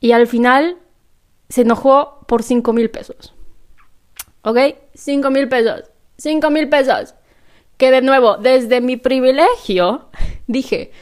Y 0.00 0.12
al 0.12 0.26
final 0.26 0.78
se 1.48 1.62
enojó 1.62 2.20
por 2.26 2.42
5 2.42 2.72
mil 2.72 2.90
pesos. 2.90 3.34
¿Ok? 4.42 4.58
5 4.94 5.30
mil 5.30 5.48
pesos. 5.48 5.90
5 6.18 6.50
mil 6.50 6.68
pesos. 6.68 7.14
Que 7.76 7.90
de 7.90 8.02
nuevo, 8.02 8.36
desde 8.36 8.80
mi 8.80 8.96
privilegio, 8.96 10.08
dije, 10.46 10.92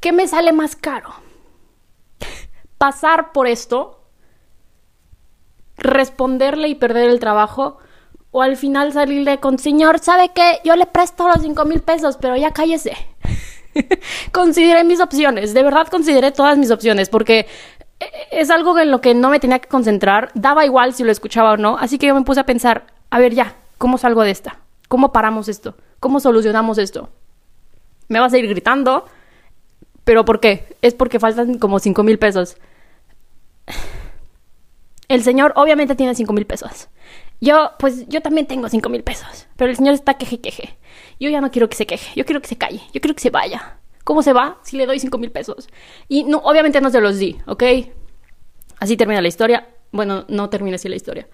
¿qué 0.00 0.12
me 0.12 0.26
sale 0.26 0.52
más 0.52 0.76
caro? 0.76 1.10
Pasar 2.78 3.32
por 3.32 3.46
esto 3.46 4.00
responderle 5.76 6.68
y 6.68 6.74
perder 6.74 7.10
el 7.10 7.20
trabajo 7.20 7.78
o 8.30 8.42
al 8.42 8.56
final 8.56 8.92
salirle 8.92 9.38
con, 9.38 9.58
señor, 9.58 9.98
¿sabe 9.98 10.30
qué? 10.34 10.60
Yo 10.64 10.76
le 10.76 10.86
presto 10.86 11.26
los 11.26 11.42
cinco 11.42 11.64
mil 11.64 11.80
pesos, 11.80 12.16
pero 12.20 12.36
ya 12.36 12.52
cállese. 12.52 12.96
consideré 14.32 14.84
mis 14.84 15.00
opciones, 15.00 15.54
de 15.54 15.62
verdad 15.62 15.88
consideré 15.88 16.32
todas 16.32 16.58
mis 16.58 16.70
opciones, 16.70 17.08
porque 17.08 17.46
es 18.30 18.50
algo 18.50 18.78
en 18.78 18.90
lo 18.90 19.00
que 19.00 19.14
no 19.14 19.30
me 19.30 19.40
tenía 19.40 19.58
que 19.58 19.68
concentrar, 19.68 20.30
daba 20.34 20.64
igual 20.64 20.94
si 20.94 21.04
lo 21.04 21.12
escuchaba 21.12 21.52
o 21.52 21.56
no, 21.56 21.76
así 21.78 21.98
que 21.98 22.06
yo 22.06 22.14
me 22.14 22.22
puse 22.22 22.40
a 22.40 22.46
pensar, 22.46 22.86
a 23.10 23.18
ver 23.18 23.34
ya, 23.34 23.56
¿cómo 23.78 23.98
salgo 23.98 24.22
de 24.22 24.30
esta? 24.30 24.58
¿Cómo 24.88 25.12
paramos 25.12 25.48
esto? 25.48 25.76
¿Cómo 26.00 26.18
solucionamos 26.18 26.78
esto? 26.78 27.10
Me 28.08 28.18
vas 28.18 28.32
a 28.32 28.38
ir 28.38 28.48
gritando, 28.48 29.04
pero 30.10 30.24
¿por 30.24 30.40
qué? 30.40 30.66
Es 30.82 30.92
porque 30.92 31.20
faltan 31.20 31.60
como 31.60 31.78
cinco 31.78 32.02
mil 32.02 32.18
pesos. 32.18 32.56
El 35.06 35.22
señor 35.22 35.52
obviamente 35.54 35.94
tiene 35.94 36.16
cinco 36.16 36.32
mil 36.32 36.46
pesos. 36.46 36.88
Yo, 37.40 37.70
pues 37.78 38.08
yo 38.08 38.20
también 38.20 38.48
tengo 38.48 38.68
cinco 38.68 38.88
mil 38.88 39.04
pesos. 39.04 39.46
Pero 39.54 39.70
el 39.70 39.76
señor 39.76 39.94
está 39.94 40.14
queje 40.14 40.40
queje. 40.40 40.76
Yo 41.20 41.30
ya 41.30 41.40
no 41.40 41.52
quiero 41.52 41.68
que 41.68 41.76
se 41.76 41.86
queje. 41.86 42.10
Yo 42.16 42.24
quiero 42.24 42.40
que 42.40 42.48
se 42.48 42.58
calle. 42.58 42.82
Yo 42.92 43.00
quiero 43.00 43.14
que 43.14 43.20
se 43.20 43.30
vaya. 43.30 43.78
¿Cómo 44.02 44.22
se 44.22 44.32
va 44.32 44.58
si 44.64 44.76
le 44.76 44.84
doy 44.84 44.98
cinco 44.98 45.16
mil 45.16 45.30
pesos? 45.30 45.68
Y 46.08 46.24
no, 46.24 46.38
obviamente 46.38 46.80
no 46.80 46.90
se 46.90 47.00
los 47.00 47.16
di, 47.20 47.38
¿ok? 47.46 47.62
Así 48.80 48.96
termina 48.96 49.22
la 49.22 49.28
historia. 49.28 49.68
Bueno, 49.92 50.24
no 50.26 50.50
termina 50.50 50.74
así 50.74 50.88
la 50.88 50.96
historia. 50.96 51.28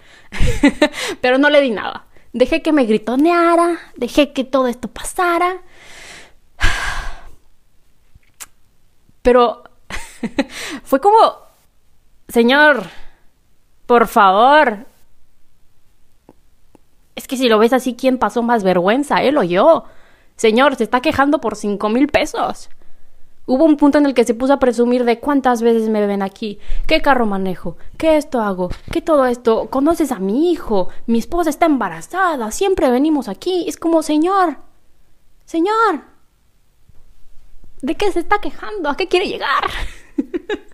Pero 1.22 1.38
no 1.38 1.48
le 1.48 1.62
di 1.62 1.70
nada. 1.70 2.08
Dejé 2.34 2.60
que 2.60 2.74
me 2.74 2.84
gritoneara. 2.84 3.78
Dejé 3.96 4.34
que 4.34 4.44
todo 4.44 4.66
esto 4.68 4.88
pasara. 4.88 5.62
Pero 9.26 9.64
fue 10.84 11.00
como, 11.00 11.18
señor, 12.28 12.84
por 13.84 14.06
favor. 14.06 14.86
Es 17.16 17.26
que 17.26 17.36
si 17.36 17.48
lo 17.48 17.58
ves 17.58 17.72
así, 17.72 17.96
¿quién 17.96 18.18
pasó 18.18 18.44
más 18.44 18.62
vergüenza, 18.62 19.22
él 19.22 19.36
o 19.36 19.42
yo? 19.42 19.82
Señor, 20.36 20.76
se 20.76 20.84
está 20.84 21.00
quejando 21.00 21.40
por 21.40 21.56
cinco 21.56 21.88
mil 21.88 22.06
pesos. 22.06 22.70
Hubo 23.46 23.64
un 23.64 23.76
punto 23.76 23.98
en 23.98 24.06
el 24.06 24.14
que 24.14 24.22
se 24.22 24.34
puso 24.34 24.52
a 24.52 24.60
presumir 24.60 25.04
de 25.04 25.18
cuántas 25.18 25.60
veces 25.60 25.88
me 25.88 26.06
ven 26.06 26.22
aquí, 26.22 26.60
qué 26.86 27.02
carro 27.02 27.26
manejo, 27.26 27.78
qué 27.98 28.18
esto 28.18 28.40
hago, 28.40 28.68
qué 28.92 29.02
todo 29.02 29.26
esto, 29.26 29.66
conoces 29.70 30.12
a 30.12 30.20
mi 30.20 30.52
hijo, 30.52 30.88
mi 31.06 31.18
esposa 31.18 31.50
está 31.50 31.66
embarazada, 31.66 32.52
siempre 32.52 32.92
venimos 32.92 33.28
aquí. 33.28 33.64
Es 33.66 33.76
como, 33.76 34.04
señor, 34.04 34.58
señor, 35.46 36.04
¿de 37.82 37.94
qué 37.94 38.12
se 38.12 38.20
está 38.20 38.40
quejando? 38.40 38.88
¿A 38.88 38.96
qué 38.96 39.08
quiere 39.08 39.28
llegar? 39.28 39.64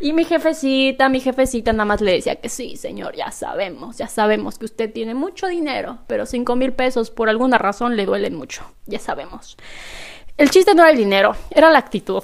Y 0.00 0.12
mi 0.12 0.24
jefecita, 0.24 1.08
mi 1.08 1.20
jefecita 1.20 1.72
nada 1.72 1.84
más 1.84 2.00
le 2.00 2.12
decía 2.12 2.36
que 2.36 2.48
sí, 2.48 2.76
señor, 2.76 3.14
ya 3.14 3.30
sabemos, 3.30 3.96
ya 3.98 4.08
sabemos 4.08 4.58
que 4.58 4.64
usted 4.64 4.92
tiene 4.92 5.14
mucho 5.14 5.46
dinero, 5.46 5.98
pero 6.06 6.26
cinco 6.26 6.56
mil 6.56 6.72
pesos 6.72 7.10
por 7.10 7.28
alguna 7.28 7.58
razón 7.58 7.96
le 7.96 8.06
duelen 8.06 8.34
mucho, 8.34 8.64
ya 8.86 8.98
sabemos. 8.98 9.56
El 10.38 10.50
chiste 10.50 10.74
no 10.74 10.82
era 10.82 10.90
el 10.90 10.96
dinero, 10.96 11.36
era 11.50 11.70
la 11.70 11.78
actitud. 11.78 12.22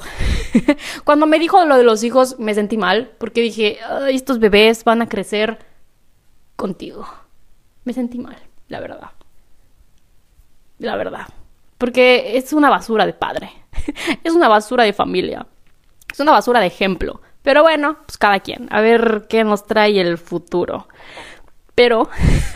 Cuando 1.04 1.26
me 1.26 1.38
dijo 1.38 1.64
lo 1.64 1.76
de 1.76 1.84
los 1.84 2.02
hijos 2.02 2.38
me 2.38 2.54
sentí 2.54 2.76
mal, 2.76 3.12
porque 3.18 3.42
dije, 3.42 3.78
estos 4.08 4.38
bebés 4.38 4.82
van 4.82 5.02
a 5.02 5.08
crecer 5.08 5.58
contigo. 6.56 7.06
Me 7.84 7.92
sentí 7.92 8.18
mal, 8.18 8.38
la 8.68 8.80
verdad. 8.80 9.11
La 10.78 10.96
verdad. 10.96 11.26
Porque 11.76 12.37
es 12.37 12.52
una 12.52 12.70
basura 12.70 13.06
de 13.06 13.12
padre. 13.12 13.52
es 14.24 14.33
una 14.33 14.48
basura 14.48 14.85
de 14.85 14.92
familia. 14.92 15.46
Es 16.11 16.20
una 16.20 16.33
basura 16.33 16.61
de 16.61 16.66
ejemplo. 16.66 17.20
Pero 17.42 17.62
bueno, 17.62 17.98
pues 18.07 18.18
cada 18.18 18.40
quien. 18.40 18.68
A 18.70 18.81
ver 18.81 19.27
qué 19.29 19.44
nos 19.44 19.66
trae 19.66 20.01
el 20.01 20.18
futuro. 20.18 20.88
Pero 21.74 22.09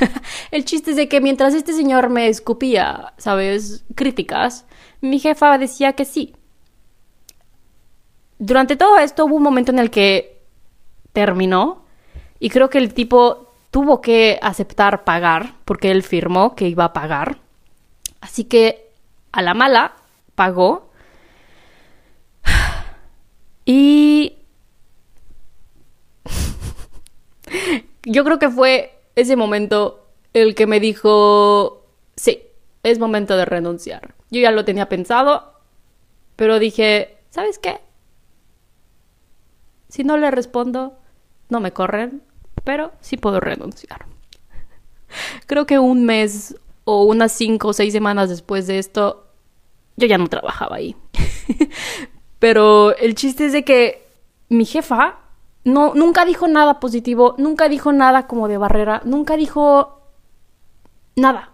el 0.50 0.64
chiste 0.64 0.90
es 0.90 0.96
de 0.96 1.08
que 1.08 1.20
mientras 1.20 1.54
este 1.54 1.72
señor 1.72 2.10
me 2.10 2.28
escupía, 2.28 3.12
¿sabes? 3.18 3.84
Críticas, 3.94 4.66
mi 5.00 5.18
jefa 5.18 5.56
decía 5.58 5.92
que 5.92 6.04
sí. 6.04 6.34
Durante 8.38 8.76
todo 8.76 8.98
esto 8.98 9.24
hubo 9.24 9.36
un 9.36 9.42
momento 9.42 9.70
en 9.70 9.78
el 9.78 9.90
que 9.90 10.42
terminó 11.12 11.84
y 12.40 12.50
creo 12.50 12.68
que 12.68 12.78
el 12.78 12.92
tipo 12.92 13.54
tuvo 13.70 14.00
que 14.00 14.38
aceptar 14.42 15.04
pagar 15.04 15.54
porque 15.64 15.90
él 15.90 16.02
firmó 16.02 16.56
que 16.56 16.68
iba 16.68 16.84
a 16.84 16.92
pagar. 16.92 17.38
Así 18.20 18.44
que 18.44 18.90
a 19.30 19.42
la 19.42 19.54
mala 19.54 19.94
pagó. 20.34 20.91
Y 23.64 24.38
yo 28.04 28.24
creo 28.24 28.38
que 28.38 28.50
fue 28.50 28.98
ese 29.14 29.36
momento 29.36 30.06
el 30.32 30.54
que 30.54 30.66
me 30.66 30.80
dijo, 30.80 31.86
sí, 32.16 32.42
es 32.82 32.98
momento 32.98 33.36
de 33.36 33.44
renunciar. 33.44 34.14
Yo 34.30 34.40
ya 34.40 34.50
lo 34.50 34.64
tenía 34.64 34.88
pensado, 34.88 35.52
pero 36.36 36.58
dije, 36.58 37.18
¿sabes 37.30 37.58
qué? 37.58 37.80
Si 39.88 40.04
no 40.04 40.16
le 40.16 40.30
respondo, 40.30 40.98
no 41.50 41.60
me 41.60 41.72
corren, 41.72 42.22
pero 42.64 42.92
sí 43.00 43.16
puedo 43.16 43.40
renunciar. 43.40 44.06
Creo 45.46 45.66
que 45.66 45.78
un 45.78 46.04
mes 46.04 46.56
o 46.84 47.04
unas 47.04 47.32
cinco 47.32 47.68
o 47.68 47.72
seis 47.72 47.92
semanas 47.92 48.28
después 48.28 48.66
de 48.66 48.78
esto, 48.78 49.28
yo 49.96 50.06
ya 50.06 50.18
no 50.18 50.28
trabajaba 50.28 50.76
ahí. 50.76 50.96
pero 52.42 52.96
el 52.96 53.14
chiste 53.14 53.46
es 53.46 53.52
de 53.52 53.62
que 53.62 54.04
mi 54.48 54.64
jefa 54.64 55.20
no, 55.62 55.94
nunca 55.94 56.24
dijo 56.24 56.48
nada 56.48 56.80
positivo, 56.80 57.36
nunca 57.38 57.68
dijo 57.68 57.92
nada 57.92 58.26
como 58.26 58.48
de 58.48 58.58
barrera, 58.58 59.00
nunca 59.04 59.36
dijo 59.36 60.00
nada. 61.14 61.50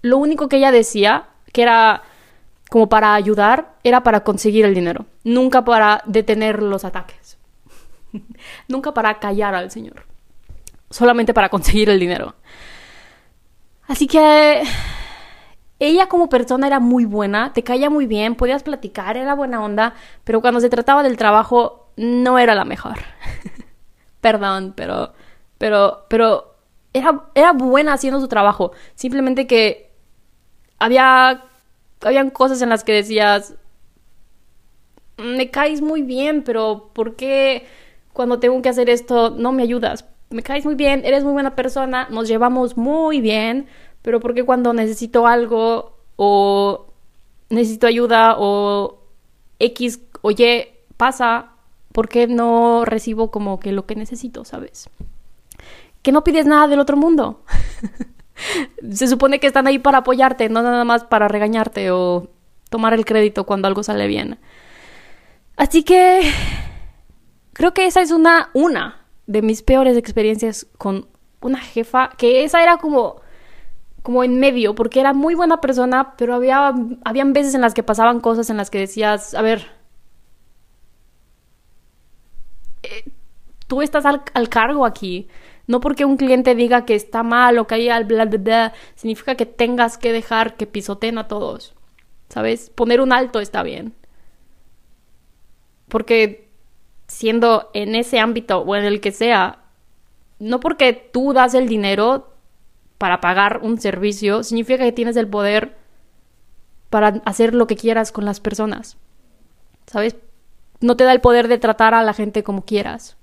Lo 0.00 0.18
único 0.18 0.48
que 0.48 0.56
ella 0.56 0.72
decía, 0.72 1.28
que 1.52 1.62
era 1.62 2.02
como 2.70 2.88
para 2.88 3.14
ayudar, 3.14 3.76
era 3.84 4.02
para 4.02 4.24
conseguir 4.24 4.64
el 4.64 4.74
dinero, 4.74 5.06
nunca 5.22 5.64
para 5.64 6.02
detener 6.06 6.60
los 6.60 6.84
ataques, 6.84 7.38
nunca 8.66 8.92
para 8.92 9.20
callar 9.20 9.54
al 9.54 9.70
Señor, 9.70 10.06
solamente 10.90 11.32
para 11.32 11.50
conseguir 11.50 11.88
el 11.88 12.00
dinero. 12.00 12.34
Así 13.86 14.08
que 14.08 14.64
ella 15.82 16.06
como 16.06 16.28
persona 16.28 16.68
era 16.68 16.78
muy 16.78 17.04
buena, 17.06 17.52
te 17.52 17.64
caía 17.64 17.90
muy 17.90 18.06
bien, 18.06 18.36
podías 18.36 18.62
platicar, 18.62 19.16
era 19.16 19.34
buena 19.34 19.60
onda, 19.64 19.94
pero 20.22 20.40
cuando 20.40 20.60
se 20.60 20.70
trataba 20.70 21.02
del 21.02 21.16
trabajo 21.16 21.88
no 21.96 22.38
era 22.38 22.54
la 22.54 22.64
mejor. 22.64 22.98
Perdón, 24.20 24.74
pero 24.76 25.12
pero 25.58 26.04
pero 26.08 26.54
era, 26.92 27.24
era 27.34 27.52
buena 27.52 27.94
haciendo 27.94 28.20
su 28.20 28.28
trabajo, 28.28 28.70
simplemente 28.94 29.48
que 29.48 29.90
había 30.78 31.46
habían 32.00 32.30
cosas 32.30 32.62
en 32.62 32.68
las 32.68 32.84
que 32.84 32.92
decías 32.92 33.56
me 35.16 35.50
caes 35.50 35.80
muy 35.80 36.02
bien, 36.02 36.44
pero 36.44 36.90
¿por 36.92 37.16
qué 37.16 37.66
cuando 38.12 38.38
tengo 38.38 38.62
que 38.62 38.68
hacer 38.68 38.88
esto 38.88 39.30
no 39.30 39.50
me 39.50 39.64
ayudas? 39.64 40.04
Me 40.30 40.44
caes 40.44 40.64
muy 40.64 40.76
bien, 40.76 41.02
eres 41.04 41.24
muy 41.24 41.32
buena 41.32 41.56
persona, 41.56 42.06
nos 42.08 42.28
llevamos 42.28 42.76
muy 42.76 43.20
bien, 43.20 43.66
pero 44.02 44.20
¿por 44.20 44.34
qué 44.34 44.44
cuando 44.44 44.72
necesito 44.72 45.26
algo 45.26 45.98
o 46.16 46.86
necesito 47.48 47.86
ayuda 47.86 48.36
o 48.38 48.98
X 49.58 50.00
o 50.20 50.30
Y 50.30 50.66
pasa, 50.96 51.52
¿por 51.92 52.08
qué 52.08 52.26
no 52.26 52.84
recibo 52.84 53.30
como 53.30 53.60
que 53.60 53.72
lo 53.72 53.86
que 53.86 53.94
necesito, 53.94 54.44
sabes? 54.44 54.88
Que 56.02 56.12
no 56.12 56.24
pides 56.24 56.46
nada 56.46 56.68
del 56.68 56.80
otro 56.80 56.96
mundo. 56.96 57.42
Se 58.92 59.06
supone 59.06 59.38
que 59.38 59.46
están 59.46 59.66
ahí 59.66 59.78
para 59.78 59.98
apoyarte, 59.98 60.48
no 60.48 60.62
nada 60.62 60.84
más 60.84 61.04
para 61.04 61.28
regañarte 61.28 61.90
o 61.90 62.28
tomar 62.70 62.94
el 62.94 63.04
crédito 63.04 63.44
cuando 63.44 63.68
algo 63.68 63.82
sale 63.82 64.06
bien. 64.08 64.38
Así 65.56 65.84
que 65.84 66.22
creo 67.52 67.74
que 67.74 67.86
esa 67.86 68.00
es 68.00 68.10
una, 68.10 68.50
una 68.54 69.06
de 69.26 69.42
mis 69.42 69.62
peores 69.62 69.96
experiencias 69.96 70.66
con 70.78 71.06
una 71.40 71.58
jefa, 71.58 72.10
que 72.16 72.44
esa 72.44 72.62
era 72.62 72.78
como, 72.78 73.20
como 74.02 74.24
en 74.24 74.38
medio, 74.38 74.74
porque 74.74 75.00
era 75.00 75.12
muy 75.12 75.34
buena 75.34 75.60
persona, 75.60 76.14
pero 76.16 76.34
había, 76.34 76.74
habían 77.04 77.32
veces 77.32 77.54
en 77.54 77.60
las 77.60 77.74
que 77.74 77.82
pasaban 77.82 78.20
cosas 78.20 78.50
en 78.50 78.56
las 78.56 78.70
que 78.70 78.78
decías, 78.78 79.34
a 79.34 79.42
ver, 79.42 79.70
eh, 82.82 83.04
tú 83.68 83.82
estás 83.82 84.04
al, 84.04 84.22
al 84.34 84.48
cargo 84.48 84.84
aquí. 84.86 85.28
No 85.66 85.80
porque 85.80 86.04
un 86.04 86.16
cliente 86.16 86.54
diga 86.54 86.84
que 86.84 86.94
está 86.96 87.22
mal 87.22 87.58
o 87.58 87.66
que 87.66 87.76
hay 87.76 87.88
al 87.88 88.04
bla, 88.04 88.24
bla, 88.24 88.38
bla, 88.38 88.72
significa 88.96 89.36
que 89.36 89.46
tengas 89.46 89.96
que 89.96 90.12
dejar 90.12 90.56
que 90.56 90.66
pisoteen 90.66 91.18
a 91.18 91.28
todos. 91.28 91.74
¿Sabes? 92.28 92.70
Poner 92.70 93.00
un 93.00 93.12
alto 93.12 93.40
está 93.40 93.62
bien. 93.62 93.94
Porque 95.88 96.48
siendo 97.06 97.70
en 97.74 97.94
ese 97.94 98.18
ámbito 98.18 98.60
o 98.60 98.74
en 98.74 98.84
el 98.84 99.00
que 99.00 99.12
sea, 99.12 99.60
no 100.38 100.58
porque 100.60 100.92
tú 100.92 101.32
das 101.32 101.54
el 101.54 101.68
dinero 101.68 102.31
para 103.02 103.20
pagar 103.20 103.58
un 103.62 103.80
servicio, 103.80 104.44
significa 104.44 104.84
que 104.84 104.92
tienes 104.92 105.16
el 105.16 105.26
poder 105.26 105.76
para 106.88 107.20
hacer 107.24 107.52
lo 107.52 107.66
que 107.66 107.74
quieras 107.74 108.12
con 108.12 108.24
las 108.24 108.38
personas. 108.38 108.96
¿Sabes? 109.86 110.14
No 110.80 110.96
te 110.96 111.02
da 111.02 111.10
el 111.10 111.20
poder 111.20 111.48
de 111.48 111.58
tratar 111.58 111.94
a 111.94 112.04
la 112.04 112.14
gente 112.14 112.44
como 112.44 112.64
quieras 112.64 113.16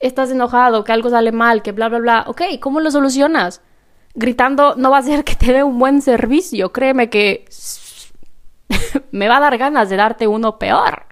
estás 0.00 0.30
enojado, 0.30 0.84
que 0.84 0.92
algo 0.92 1.10
sale 1.10 1.32
mal, 1.32 1.62
que 1.62 1.72
bla, 1.72 1.88
bla, 1.88 1.98
bla. 1.98 2.24
Ok, 2.26 2.42
¿cómo 2.60 2.80
lo 2.80 2.90
solucionas? 2.90 3.60
Gritando 4.14 4.74
no 4.76 4.90
va 4.90 4.98
a 4.98 5.02
ser 5.02 5.24
que 5.24 5.34
te 5.34 5.52
dé 5.52 5.62
un 5.62 5.78
buen 5.78 6.02
servicio. 6.02 6.72
Créeme 6.72 7.10
que 7.10 7.44
me 9.10 9.28
va 9.28 9.38
a 9.38 9.40
dar 9.40 9.58
ganas 9.58 9.88
de 9.90 9.96
darte 9.96 10.26
uno 10.26 10.58
peor. 10.58 11.06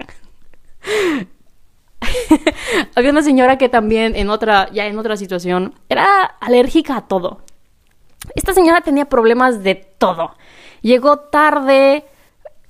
Había 2.94 3.10
una 3.10 3.22
señora 3.22 3.58
que 3.58 3.68
también 3.68 4.16
en 4.16 4.30
otra, 4.30 4.70
ya 4.72 4.86
en 4.86 4.98
otra 4.98 5.16
situación, 5.16 5.74
era 5.88 6.24
alérgica 6.40 6.96
a 6.96 7.06
todo. 7.08 7.42
Esta 8.34 8.52
señora 8.52 8.80
tenía 8.80 9.06
problemas 9.06 9.62
de 9.62 9.74
todo. 9.74 10.32
Llegó 10.82 11.18
tarde, 11.18 12.04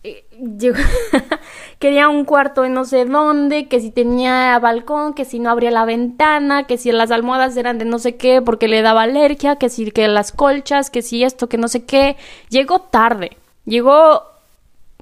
quería 1.78 2.08
un 2.08 2.24
cuarto 2.24 2.64
en 2.64 2.74
no 2.74 2.84
sé 2.84 3.04
dónde, 3.04 3.68
que 3.68 3.80
si 3.80 3.90
tenía 3.90 4.58
balcón, 4.58 5.14
que 5.14 5.24
si 5.24 5.38
no 5.38 5.50
abría 5.50 5.70
la 5.70 5.84
ventana, 5.84 6.64
que 6.64 6.78
si 6.78 6.92
las 6.92 7.10
almohadas 7.10 7.56
eran 7.56 7.78
de 7.78 7.84
no 7.84 7.98
sé 7.98 8.16
qué 8.16 8.42
porque 8.42 8.68
le 8.68 8.82
daba 8.82 9.02
alergia, 9.02 9.56
que 9.56 9.68
si 9.68 9.90
que 9.90 10.08
las 10.08 10.32
colchas, 10.32 10.90
que 10.90 11.02
si 11.02 11.24
esto, 11.24 11.48
que 11.48 11.58
no 11.58 11.68
sé 11.68 11.84
qué. 11.84 12.16
Llegó 12.48 12.80
tarde, 12.80 13.36
llegó 13.64 14.22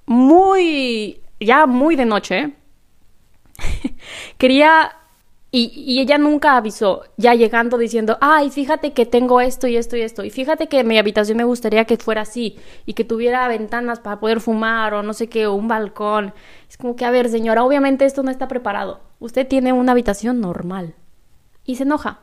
muy, 0.07 1.21
ya 1.41 1.67
muy 1.67 1.97
de 1.97 2.05
noche. 2.05 2.53
quería 4.39 4.93
y, 5.57 6.01
ella 6.01 6.19
nunca 6.19 6.57
avisó, 6.57 7.05
ya 7.17 7.35
llegando 7.35 7.79
diciendo, 7.79 8.19
ay, 8.21 8.51
fíjate 8.51 8.93
que 8.93 9.07
tengo 9.07 9.41
esto 9.41 9.69
y 9.69 9.77
esto 9.77 9.97
y 9.97 10.01
esto, 10.01 10.25
y 10.25 10.31
fíjate 10.31 10.67
que 10.67 10.83
mi 10.83 10.99
habitación 10.99 11.39
me 11.39 11.45
gustaría 11.45 11.85
que 11.85 11.97
fuera 11.97 12.23
así, 12.23 12.59
y 12.87 12.95
que 12.95 13.05
tuviera 13.05 13.47
ventanas 13.47 14.01
para 14.01 14.19
poder 14.19 14.41
fumar, 14.41 14.95
o 14.95 15.05
no 15.05 15.13
sé 15.13 15.29
qué, 15.29 15.47
o 15.47 15.55
un 15.55 15.69
balcón. 15.69 16.35
Es 16.69 16.77
como 16.77 16.97
que, 16.97 17.05
a 17.05 17.13
ver, 17.13 17.29
señora, 17.29 17.63
obviamente 17.63 18.05
esto 18.05 18.25
no 18.25 18.33
está 18.33 18.49
preparado. 18.49 19.01
Usted 19.21 19.47
tiene 19.47 19.73
una 19.73 19.93
habitación 19.93 20.41
normal. 20.41 20.97
Y 21.65 21.77
se 21.77 21.85
enoja. 21.85 22.23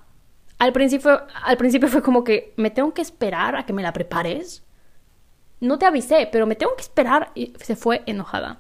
Al 0.59 0.73
principio, 0.73 1.21
al 1.41 1.55
principio 1.55 1.87
fue 1.87 2.01
como 2.01 2.25
que, 2.25 2.53
¿me 2.57 2.69
tengo 2.69 2.93
que 2.93 3.01
esperar 3.01 3.55
a 3.55 3.65
que 3.65 3.71
me 3.71 3.81
la 3.81 3.93
prepares? 3.93 4.65
No 5.61 5.79
te 5.79 5.85
avisé, 5.85 6.27
pero 6.29 6.45
me 6.47 6.57
tengo 6.57 6.75
que 6.75 6.81
esperar. 6.81 7.31
Y 7.33 7.53
se 7.61 7.77
fue 7.77 8.03
enojada. 8.07 8.59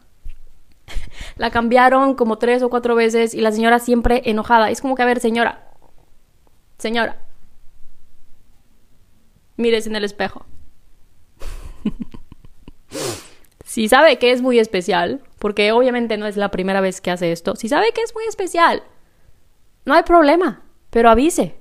La 1.37 1.51
cambiaron 1.51 2.15
como 2.15 2.37
tres 2.37 2.63
o 2.63 2.69
cuatro 2.69 2.95
veces 2.95 3.33
y 3.33 3.41
la 3.41 3.51
señora 3.51 3.79
siempre 3.79 4.21
enojada. 4.25 4.69
Es 4.69 4.81
como 4.81 4.95
que, 4.95 5.03
a 5.03 5.05
ver, 5.05 5.19
señora, 5.19 5.71
señora, 6.77 7.21
mires 9.57 9.87
en 9.87 9.95
el 9.95 10.03
espejo. 10.03 10.45
si 13.65 13.87
sabe 13.87 14.17
que 14.19 14.31
es 14.31 14.41
muy 14.41 14.59
especial, 14.59 15.21
porque 15.39 15.71
obviamente 15.71 16.17
no 16.17 16.27
es 16.27 16.37
la 16.37 16.51
primera 16.51 16.81
vez 16.81 17.01
que 17.01 17.11
hace 17.11 17.31
esto, 17.31 17.55
si 17.55 17.69
sabe 17.69 17.91
que 17.93 18.01
es 18.01 18.13
muy 18.13 18.25
especial, 18.25 18.83
no 19.85 19.93
hay 19.93 20.03
problema, 20.03 20.63
pero 20.89 21.09
avise, 21.09 21.55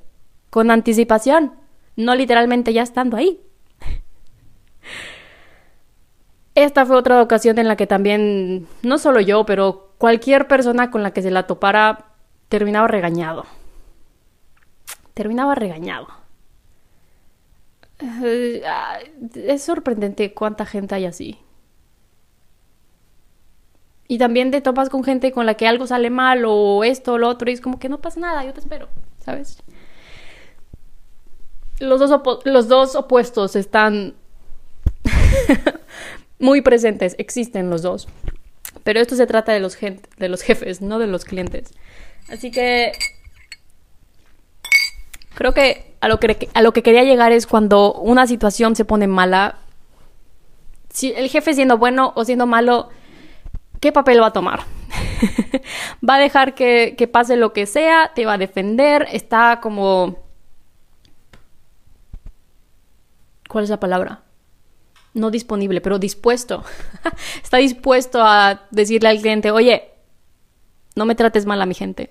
con 0.50 0.70
anticipación, 0.70 1.54
no 1.96 2.14
literalmente 2.14 2.72
ya 2.72 2.82
estando 2.82 3.16
ahí. 3.16 3.40
Esta 6.54 6.84
fue 6.84 6.96
otra 6.96 7.22
ocasión 7.22 7.58
en 7.58 7.68
la 7.68 7.76
que 7.76 7.86
también, 7.86 8.66
no 8.82 8.98
solo 8.98 9.20
yo, 9.20 9.46
pero 9.46 9.92
cualquier 9.98 10.48
persona 10.48 10.90
con 10.90 11.02
la 11.02 11.12
que 11.12 11.22
se 11.22 11.30
la 11.30 11.46
topara 11.46 12.06
terminaba 12.48 12.88
regañado. 12.88 13.44
Terminaba 15.14 15.54
regañado. 15.54 16.08
Eh, 18.24 18.62
es 19.34 19.62
sorprendente 19.62 20.32
cuánta 20.34 20.66
gente 20.66 20.94
hay 20.94 21.06
así. 21.06 21.38
Y 24.08 24.18
también 24.18 24.50
te 24.50 24.60
topas 24.60 24.88
con 24.88 25.04
gente 25.04 25.30
con 25.30 25.46
la 25.46 25.54
que 25.54 25.68
algo 25.68 25.86
sale 25.86 26.10
mal 26.10 26.44
o 26.44 26.82
esto 26.82 27.12
o 27.12 27.18
lo 27.18 27.28
otro 27.28 27.48
y 27.48 27.54
es 27.54 27.60
como 27.60 27.78
que 27.78 27.88
no 27.88 28.00
pasa 28.00 28.18
nada, 28.18 28.44
yo 28.44 28.52
te 28.52 28.58
espero, 28.58 28.88
¿sabes? 29.24 29.62
Los 31.78 32.00
dos, 32.00 32.20
los 32.44 32.66
dos 32.66 32.96
opuestos 32.96 33.54
están 33.54 34.14
muy 36.40 36.62
presentes, 36.62 37.14
existen 37.18 37.70
los 37.70 37.82
dos. 37.82 38.08
Pero 38.82 39.00
esto 39.00 39.14
se 39.14 39.26
trata 39.26 39.52
de 39.52 39.60
los, 39.60 39.78
de 39.78 40.28
los 40.28 40.42
jefes, 40.42 40.80
no 40.80 40.98
de 40.98 41.06
los 41.06 41.24
clientes. 41.24 41.74
Así 42.28 42.50
que 42.50 42.92
creo 45.34 45.54
que 45.54 45.94
a, 46.00 46.08
lo 46.08 46.18
que 46.18 46.48
a 46.54 46.62
lo 46.62 46.72
que 46.72 46.82
quería 46.82 47.04
llegar 47.04 47.32
es 47.32 47.46
cuando 47.46 47.92
una 47.92 48.26
situación 48.26 48.74
se 48.74 48.84
pone 48.84 49.06
mala, 49.06 49.58
si 50.90 51.12
el 51.12 51.28
jefe 51.28 51.54
siendo 51.54 51.78
bueno 51.78 52.12
o 52.16 52.24
siendo 52.24 52.46
malo, 52.46 52.88
¿qué 53.80 53.92
papel 53.92 54.20
va 54.20 54.26
a 54.26 54.32
tomar? 54.32 54.60
va 56.08 56.16
a 56.16 56.18
dejar 56.18 56.54
que, 56.54 56.94
que 56.96 57.06
pase 57.06 57.36
lo 57.36 57.52
que 57.52 57.66
sea, 57.66 58.12
te 58.14 58.26
va 58.26 58.34
a 58.34 58.38
defender, 58.38 59.06
está 59.12 59.60
como... 59.60 60.16
¿Cuál 63.48 63.64
es 63.64 63.70
la 63.70 63.80
palabra? 63.80 64.22
No 65.14 65.30
disponible, 65.30 65.80
pero 65.80 65.98
dispuesto. 65.98 66.64
Está 67.42 67.58
dispuesto 67.58 68.22
a 68.22 68.66
decirle 68.70 69.08
al 69.08 69.20
cliente, 69.20 69.50
oye, 69.50 69.90
no 70.96 71.06
me 71.06 71.14
trates 71.14 71.46
mal 71.46 71.60
a 71.60 71.66
mi 71.66 71.74
gente, 71.74 72.10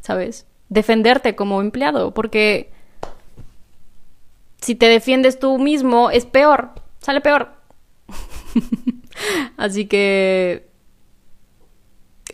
¿sabes? 0.00 0.46
Defenderte 0.68 1.36
como 1.36 1.60
empleado, 1.60 2.12
porque 2.12 2.70
si 4.60 4.74
te 4.74 4.86
defiendes 4.86 5.38
tú 5.38 5.58
mismo 5.58 6.10
es 6.10 6.26
peor, 6.26 6.72
sale 7.00 7.20
peor. 7.20 7.52
Así 9.56 9.86
que 9.86 10.68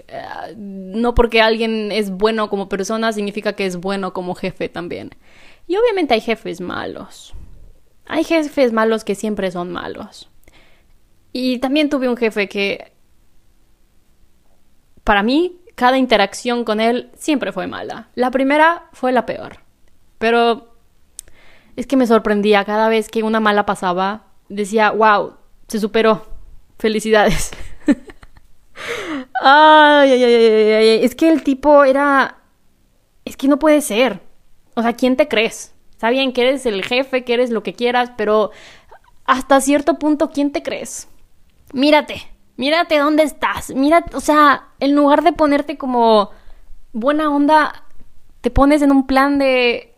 eh, 0.09 0.55
no 0.57 1.14
porque 1.14 1.40
alguien 1.40 1.92
es 1.92 2.11
bueno 2.11 2.51
como 2.51 2.68
persona 2.68 3.12
significa 3.12 3.55
que 3.55 3.66
es 3.66 3.77
bueno 3.77 4.12
como 4.12 4.35
jefe 4.35 4.68
también. 4.68 5.11
Y 5.66 5.77
obviamente 5.77 6.14
hay 6.14 6.20
jefes 6.20 6.61
malos. 6.61 7.35
Hay 8.06 8.24
jefes 8.24 8.72
malos 8.72 9.04
que 9.04 9.14
siempre 9.14 9.50
son 9.50 9.72
malos. 9.72 10.30
Y 11.32 11.58
también 11.58 11.88
tuve 11.90 12.08
un 12.08 12.16
jefe 12.16 12.48
que, 12.48 12.92
para 15.02 15.22
mí, 15.22 15.60
cada 15.74 15.98
interacción 15.98 16.64
con 16.64 16.80
él 16.80 17.10
siempre 17.16 17.52
fue 17.52 17.66
mala. 17.66 18.08
La 18.14 18.30
primera 18.30 18.88
fue 18.92 19.12
la 19.12 19.26
peor. 19.26 19.58
Pero 20.18 20.76
es 21.76 21.86
que 21.86 21.96
me 21.96 22.06
sorprendía 22.06 22.64
cada 22.64 22.88
vez 22.88 23.08
que 23.08 23.22
una 23.22 23.40
mala 23.40 23.66
pasaba. 23.66 24.26
Decía, 24.48 24.90
wow, 24.92 25.34
se 25.66 25.80
superó. 25.80 26.26
Felicidades. 26.78 27.50
ay, 29.42 30.12
ay, 30.12 30.22
ay, 30.22 30.72
ay, 30.72 31.04
es 31.04 31.14
que 31.14 31.28
el 31.28 31.42
tipo 31.42 31.84
era... 31.84 32.38
Es 33.24 33.36
que 33.36 33.48
no 33.48 33.58
puede 33.58 33.80
ser. 33.80 34.20
O 34.74 34.82
sea, 34.82 34.92
¿quién 34.92 35.16
te 35.16 35.28
crees? 35.28 35.73
Está 36.04 36.10
bien 36.10 36.34
que 36.34 36.42
eres 36.42 36.66
el 36.66 36.84
jefe, 36.84 37.24
que 37.24 37.32
eres 37.32 37.48
lo 37.48 37.62
que 37.62 37.72
quieras, 37.72 38.12
pero 38.14 38.50
hasta 39.24 39.62
cierto 39.62 39.98
punto, 39.98 40.28
¿quién 40.28 40.52
te 40.52 40.62
crees? 40.62 41.08
Mírate, 41.72 42.16
mírate 42.58 42.98
dónde 42.98 43.22
estás. 43.22 43.74
Mírate, 43.74 44.14
o 44.14 44.20
sea, 44.20 44.68
en 44.80 44.94
lugar 44.94 45.22
de 45.22 45.32
ponerte 45.32 45.78
como 45.78 46.28
buena 46.92 47.30
onda, 47.30 47.84
te 48.42 48.50
pones 48.50 48.82
en 48.82 48.92
un 48.92 49.06
plan 49.06 49.38
de 49.38 49.94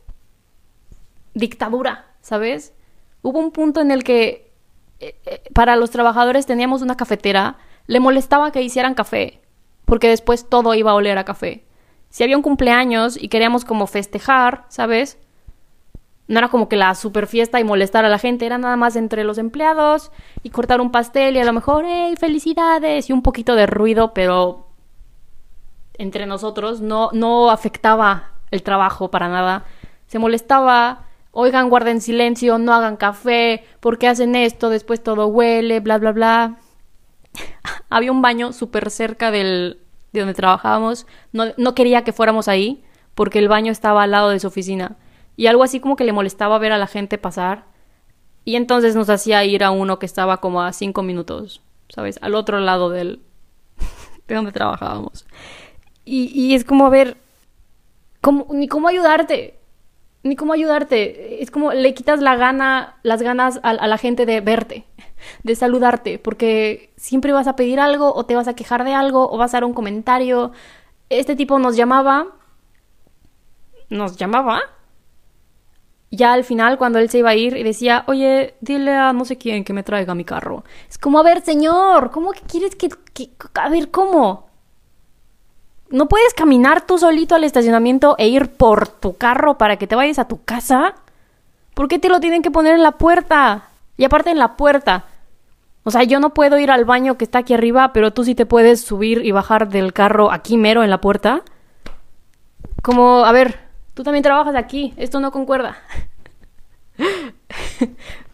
dictadura, 1.35 2.07
¿sabes? 2.21 2.73
Hubo 3.23 3.41
un 3.41 3.51
punto 3.51 3.81
en 3.81 3.91
el 3.91 4.05
que 4.05 4.53
eh, 5.01 5.17
eh, 5.27 5.43
para 5.55 5.75
los 5.75 5.91
trabajadores 5.91 6.47
teníamos 6.47 6.83
una 6.83 6.97
cafetera, 6.97 7.59
le 7.89 7.99
molestaba 7.99 8.53
que 8.53 8.63
hicieran 8.63 8.95
café, 8.95 9.41
porque 9.85 10.09
después 10.09 10.49
todo 10.49 10.73
iba 10.75 10.93
a 10.93 10.95
oler 10.95 11.19
a 11.19 11.25
café. 11.25 11.65
Si 12.11 12.23
había 12.23 12.37
un 12.37 12.45
cumpleaños 12.45 13.21
y 13.21 13.27
queríamos 13.27 13.65
como 13.65 13.89
festejar, 13.89 14.67
¿sabes? 14.69 15.19
No 16.29 16.39
era 16.39 16.49
como 16.49 16.69
que 16.69 16.77
la 16.77 16.95
super 16.95 17.27
fiesta 17.27 17.61
y 17.61 17.65
molestar 17.65 18.05
a 18.05 18.09
la 18.09 18.19
gente, 18.19 18.47
era 18.47 18.59
nada 18.59 18.77
más 18.77 18.97
entre 18.97 19.25
los 19.25 19.39
empleados 19.39 20.11
y 20.43 20.51
cortar 20.51 20.81
un 20.81 20.91
pastel 20.91 21.37
y 21.37 21.41
a 21.41 21.45
lo 21.45 21.53
mejor, 21.53 21.85
hey, 21.87 22.15
felicidades 22.19 23.09
y 23.09 23.13
un 23.13 23.23
poquito 23.23 23.55
de 23.55 23.67
ruido, 23.67 24.13
pero 24.13 24.69
entre 25.95 26.27
nosotros 26.27 26.81
no, 26.81 27.11
no 27.13 27.51
afectaba 27.51 28.33
el 28.51 28.63
trabajo 28.63 29.11
para 29.11 29.29
nada. 29.29 29.65
Se 30.09 30.19
molestaba, 30.19 31.05
oigan, 31.31 31.69
guarden 31.69 32.01
silencio, 32.01 32.59
no 32.59 32.75
hagan 32.75 32.97
café, 32.97 33.65
¿por 33.81 33.99
qué 33.99 34.09
hacen 34.09 34.35
esto? 34.35 34.69
Después 34.69 35.03
todo 35.03 35.29
huele, 35.29 35.79
bla, 35.81 35.99
bla, 35.99 36.13
bla. 36.13 36.57
Había 37.89 38.11
un 38.11 38.23
baño 38.23 38.53
súper 38.53 38.91
cerca 38.91 39.31
del, 39.31 39.81
de 40.13 40.21
donde 40.21 40.35
trabajábamos, 40.35 41.07
no, 41.33 41.45
no 41.57 41.75
quería 41.77 42.03
que 42.03 42.13
fuéramos 42.13 42.49
ahí 42.49 42.83
porque 43.15 43.39
el 43.39 43.49
baño 43.49 43.71
estaba 43.71 44.03
al 44.03 44.11
lado 44.11 44.31
de 44.31 44.41
su 44.41 44.49
oficina 44.49 44.97
y 45.37 45.47
algo 45.47 45.63
así 45.63 45.81
como 45.81 45.97
que 45.97 46.05
le 46.05 46.13
molestaba 46.13 46.59
ver 46.59 46.73
a 46.73 46.79
la 46.79 46.87
gente 46.87 47.19
pasar. 47.19 47.65
Y 48.45 48.57
entonces 48.57 48.97
nos 48.97 49.11
hacía 49.11 49.45
ir 49.45 49.65
a 49.65 49.71
uno 49.71 49.99
que 49.99 50.07
estaba 50.07 50.39
como 50.39 50.63
a 50.63 50.73
cinco 50.73 51.03
minutos, 51.03 51.61
¿sabes? 51.89 52.19
Al 52.23 52.35
otro 52.35 52.59
lado 52.61 52.91
del... 52.91 53.21
de 54.29 54.35
donde 54.35 54.53
trabajábamos. 54.53 55.27
Y, 56.05 56.31
y 56.33 56.55
es 56.55 56.65
como 56.65 56.89
ver... 56.91 57.19
Cómo, 58.23 58.47
ni 58.51 58.67
cómo 58.67 58.89
ayudarte. 58.89 59.59
Ni 60.23 60.37
cómo 60.37 60.55
ayudarte. 60.55 61.43
Es 61.43 61.51
como 61.51 61.73
le 61.73 61.93
quitas 61.93 62.21
la 62.21 62.37
gana, 62.37 62.97
las 63.03 63.21
ganas 63.21 63.61
a, 63.63 63.71
a 63.71 63.87
la 63.87 63.99
gente 63.99 64.27
de 64.27 64.41
verte, 64.41 64.87
de 65.43 65.55
saludarte, 65.55 66.19
porque 66.19 66.93
siempre 66.97 67.33
vas 67.33 67.47
a 67.47 67.57
pedir 67.57 67.79
algo 67.79 68.15
o 68.15 68.25
te 68.27 68.35
vas 68.35 68.49
a 68.49 68.55
quejar 68.55 68.85
de 68.85 68.95
algo 68.95 69.31
o 69.31 69.37
vas 69.37 69.53
a 69.53 69.59
dar 69.59 69.65
un 69.65 69.75
comentario. 69.75 70.53
Este 71.11 71.37
tipo 71.37 71.59
nos 71.59 71.77
llamaba, 71.77 72.27
nos 73.91 74.17
llamaba 74.17 74.61
ya 76.11 76.33
al 76.33 76.45
final, 76.45 76.79
cuando 76.79 76.99
él 76.99 77.11
se 77.11 77.19
iba 77.19 77.31
a 77.31 77.35
ir 77.35 77.57
y 77.57 77.63
decía, 77.63 78.05
oye, 78.07 78.55
dile 78.61 78.95
a 78.95 79.13
no 79.13 79.25
sé 79.25 79.37
quién 79.37 79.65
que 79.65 79.73
me 79.73 79.83
traiga 79.83 80.15
mi 80.15 80.25
carro. 80.25 80.65
Es 80.89 80.99
como, 80.99 81.19
a 81.19 81.23
ver, 81.23 81.43
señor, 81.43 82.11
¿cómo 82.11 82.33
que 82.33 82.41
quieres 82.41 82.77
que, 82.77 82.91
A 83.55 83.69
ver, 83.69 83.91
¿cómo? 83.91 84.47
¿No 85.91 86.09
puedes 86.09 86.35
caminar 86.35 86.87
tú 86.87 86.99
solito 86.99 87.35
al 87.35 87.45
estacionamiento 87.45 88.17
e 88.19 88.29
ir 88.29 88.51
por 88.51 88.89
tu 88.89 89.17
carro 89.17 89.59
para 89.59 89.77
que 89.77 89.87
te 89.87 89.97
vayas 89.97 90.19
a 90.19 90.29
tu 90.29 90.43
casa? 90.45 90.95
¿Por 91.75 91.89
qué 91.89 91.99
te 91.99 92.09
lo 92.09 92.21
tienen 92.21 92.43
que 92.43 92.51
poner 92.51 92.75
en 92.75 92.83
la 92.83 92.93
puerta? 92.93 93.69
Y 93.97 94.05
aparte 94.05 94.31
en 94.31 94.39
la 94.39 94.57
puerta. 94.57 95.05
O 95.85 95.91
sea, 95.91 96.03
yo 96.03 96.19
no 96.19 96.35
puedo 96.35 96.59
ir 96.59 96.71
al 96.71 96.85
baño 96.85 97.17
que 97.17 97.25
está 97.25 97.39
aquí 97.39 97.55
arriba, 97.55 97.93
pero 97.93 98.13
tú 98.13 98.25
sí 98.25 98.35
te 98.35 98.47
puedes 98.47 98.81
subir 98.81 99.25
y 99.25 99.31
bajar 99.31 99.69
del 99.69 99.93
carro 99.93 100.33
aquí 100.33 100.57
mero 100.57 100.83
en 100.83 100.91
la 100.91 101.01
puerta. 101.01 101.43
Como, 102.83 103.25
a 103.25 103.33
ver, 103.33 103.66
tú 103.97 104.03
también 104.03 104.23
trabajas 104.23 104.55
aquí, 104.55 104.93
esto 104.99 105.21
no 105.21 105.33
concuerda. 105.33 105.79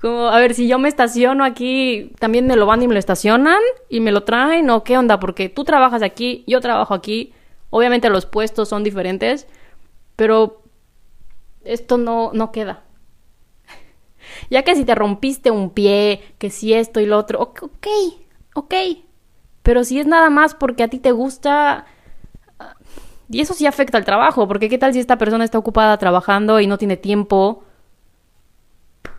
Como, 0.01 0.27
a 0.27 0.37
ver, 0.41 0.55
si 0.55 0.67
yo 0.67 0.81
me 0.81 0.89
estaciono 0.89 1.45
aquí, 1.45 2.11
también 2.19 2.49
me 2.49 2.57
lo 2.57 2.67
van 2.67 2.83
y 2.83 2.89
me 2.89 2.95
lo 2.95 2.99
estacionan 2.99 3.61
y 3.89 4.01
me 4.01 4.11
lo 4.11 4.25
traen 4.25 4.69
o 4.71 4.83
qué 4.83 4.99
onda, 4.99 5.21
porque 5.21 5.49
tú 5.49 5.63
trabajas 5.63 6.03
aquí, 6.03 6.43
yo 6.49 6.61
trabajo 6.61 6.95
aquí, 6.95 7.33
obviamente 7.71 8.11
los 8.11 8.27
puestos 8.27 8.69
son 8.69 8.83
diferentes, 8.83 9.47
pero 10.17 10.63
esto 11.63 11.97
no, 11.97 12.33
no 12.35 12.51
queda. 12.51 12.83
Ya 14.51 14.65
que 14.65 14.75
si 14.75 14.85
te 14.85 14.97
rompiste 14.97 15.53
un 15.53 15.71
pie, 15.71 16.35
que 16.39 16.51
si 16.51 16.75
esto 16.75 16.99
y 16.99 17.07
lo 17.07 17.19
otro, 17.19 17.41
ok, 17.41 17.87
ok, 18.57 18.75
pero 19.63 19.85
si 19.85 20.01
es 20.01 20.07
nada 20.07 20.29
más 20.29 20.57
porque 20.57 20.83
a 20.83 20.89
ti 20.89 20.99
te 20.99 21.13
gusta, 21.13 21.87
y 23.33 23.41
eso 23.41 23.55
sí 23.55 23.67
afecta 23.67 23.97
al 23.97 24.05
trabajo, 24.05 24.47
porque 24.47 24.69
¿qué 24.69 24.77
tal 24.77 24.93
si 24.93 25.01
esta 25.01 25.17
persona 25.17 25.43
está 25.43 25.59
ocupada 25.59 25.97
trabajando 25.97 26.61
y 26.61 26.67
no 26.67 26.77
tiene 26.77 26.99
tiempo? 26.99 27.65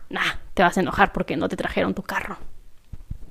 Nah, 0.08 0.38
te 0.54 0.62
vas 0.62 0.78
a 0.78 0.80
enojar 0.80 1.12
porque 1.12 1.36
no 1.36 1.48
te 1.48 1.56
trajeron 1.56 1.94
tu 1.94 2.02
carro. 2.02 2.38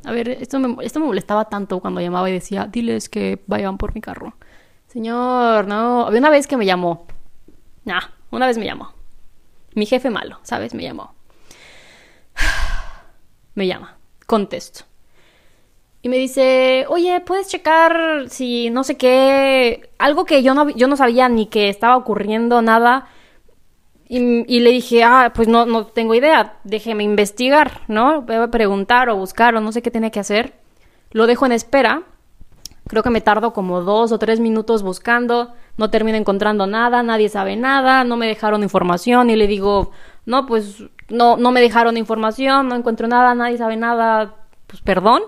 A 0.03 0.11
ver, 0.11 0.27
esto 0.27 0.59
me, 0.59 0.83
esto 0.83 0.99
me 0.99 1.05
molestaba 1.05 1.45
tanto 1.45 1.79
cuando 1.79 2.01
llamaba 2.01 2.29
y 2.29 2.33
decía, 2.33 2.67
diles 2.69 3.07
que 3.07 3.41
vayan 3.47 3.77
por 3.77 3.95
mi 3.95 4.01
carro. 4.01 4.35
Señor, 4.87 5.67
no. 5.67 6.05
Había 6.05 6.19
una 6.19 6.29
vez 6.29 6.47
que 6.47 6.57
me 6.57 6.65
llamó. 6.65 7.07
Nah, 7.85 8.01
una 8.29 8.45
vez 8.45 8.57
me 8.57 8.65
llamó. 8.65 8.93
Mi 9.75 9.85
jefe 9.85 10.09
malo, 10.09 10.39
¿sabes? 10.43 10.73
Me 10.73 10.83
llamó. 10.83 11.15
Me 13.55 13.67
llama. 13.67 13.97
Contesto. 14.25 14.85
Y 16.03 16.09
me 16.09 16.17
dice, 16.17 16.85
oye, 16.89 17.21
¿puedes 17.21 17.47
checar 17.47 18.25
si 18.27 18.69
no 18.69 18.83
sé 18.83 18.97
qué? 18.97 19.89
Algo 19.97 20.25
que 20.25 20.43
yo 20.43 20.53
no, 20.53 20.69
yo 20.69 20.89
no 20.89 20.97
sabía 20.97 21.29
ni 21.29 21.45
que 21.45 21.69
estaba 21.69 21.95
ocurriendo, 21.95 22.61
nada. 22.61 23.07
Y, 24.09 24.59
le 24.59 24.69
dije, 24.71 25.03
ah, 25.05 25.31
pues 25.33 25.47
no, 25.47 25.65
no 25.65 25.87
tengo 25.87 26.13
idea, 26.13 26.59
déjeme 26.65 27.03
investigar, 27.03 27.81
¿no? 27.87 28.21
Voy 28.21 28.35
a 28.35 28.51
preguntar 28.51 29.09
o 29.09 29.15
buscar 29.15 29.55
o 29.55 29.61
no 29.61 29.71
sé 29.71 29.81
qué 29.81 29.91
tiene 29.91 30.11
que 30.11 30.19
hacer. 30.19 30.53
Lo 31.11 31.25
dejo 31.25 31.45
en 31.45 31.53
espera. 31.53 32.03
Creo 32.87 33.01
que 33.01 33.09
me 33.09 33.21
tardo 33.21 33.53
como 33.53 33.81
dos 33.81 34.11
o 34.11 34.19
tres 34.19 34.41
minutos 34.41 34.83
buscando. 34.83 35.53
No 35.77 35.89
termino 35.89 36.17
encontrando 36.17 36.67
nada, 36.67 37.01
nadie 37.01 37.29
sabe 37.29 37.55
nada, 37.55 38.03
no 38.03 38.17
me 38.17 38.27
dejaron 38.27 38.61
información 38.61 39.29
y 39.29 39.37
le 39.37 39.47
digo, 39.47 39.91
no, 40.25 40.47
pues 40.47 40.83
no, 41.09 41.37
no 41.37 41.51
me 41.51 41.61
dejaron 41.61 41.95
información, 41.95 42.67
no 42.67 42.75
encuentro 42.75 43.07
nada, 43.07 43.33
nadie 43.35 43.57
sabe 43.57 43.77
nada, 43.77 44.35
pues 44.67 44.81
perdón. 44.81 45.23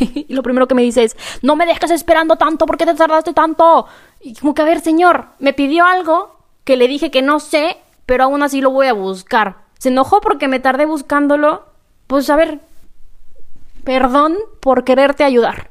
y 0.28 0.32
lo 0.32 0.42
primero 0.42 0.66
que 0.66 0.74
me 0.74 0.82
dice 0.82 1.04
es, 1.04 1.16
no 1.42 1.56
me 1.56 1.66
dejes 1.66 1.90
esperando 1.90 2.36
tanto, 2.36 2.66
¿por 2.66 2.76
qué 2.76 2.86
te 2.86 2.94
tardaste 2.94 3.32
tanto? 3.32 3.86
Y 4.20 4.34
como 4.34 4.54
que, 4.54 4.62
a 4.62 4.64
ver, 4.64 4.80
señor, 4.80 5.26
me 5.38 5.52
pidió 5.52 5.84
algo 5.84 6.38
que 6.64 6.76
le 6.76 6.88
dije 6.88 7.10
que 7.10 7.22
no 7.22 7.40
sé, 7.40 7.76
pero 8.06 8.24
aún 8.24 8.42
así 8.42 8.60
lo 8.60 8.70
voy 8.70 8.86
a 8.86 8.92
buscar. 8.92 9.64
Se 9.78 9.90
enojó 9.90 10.20
porque 10.20 10.48
me 10.48 10.60
tardé 10.60 10.86
buscándolo. 10.86 11.66
Pues 12.06 12.28
a 12.30 12.36
ver, 12.36 12.60
perdón 13.84 14.36
por 14.60 14.84
quererte 14.84 15.24
ayudar. 15.24 15.70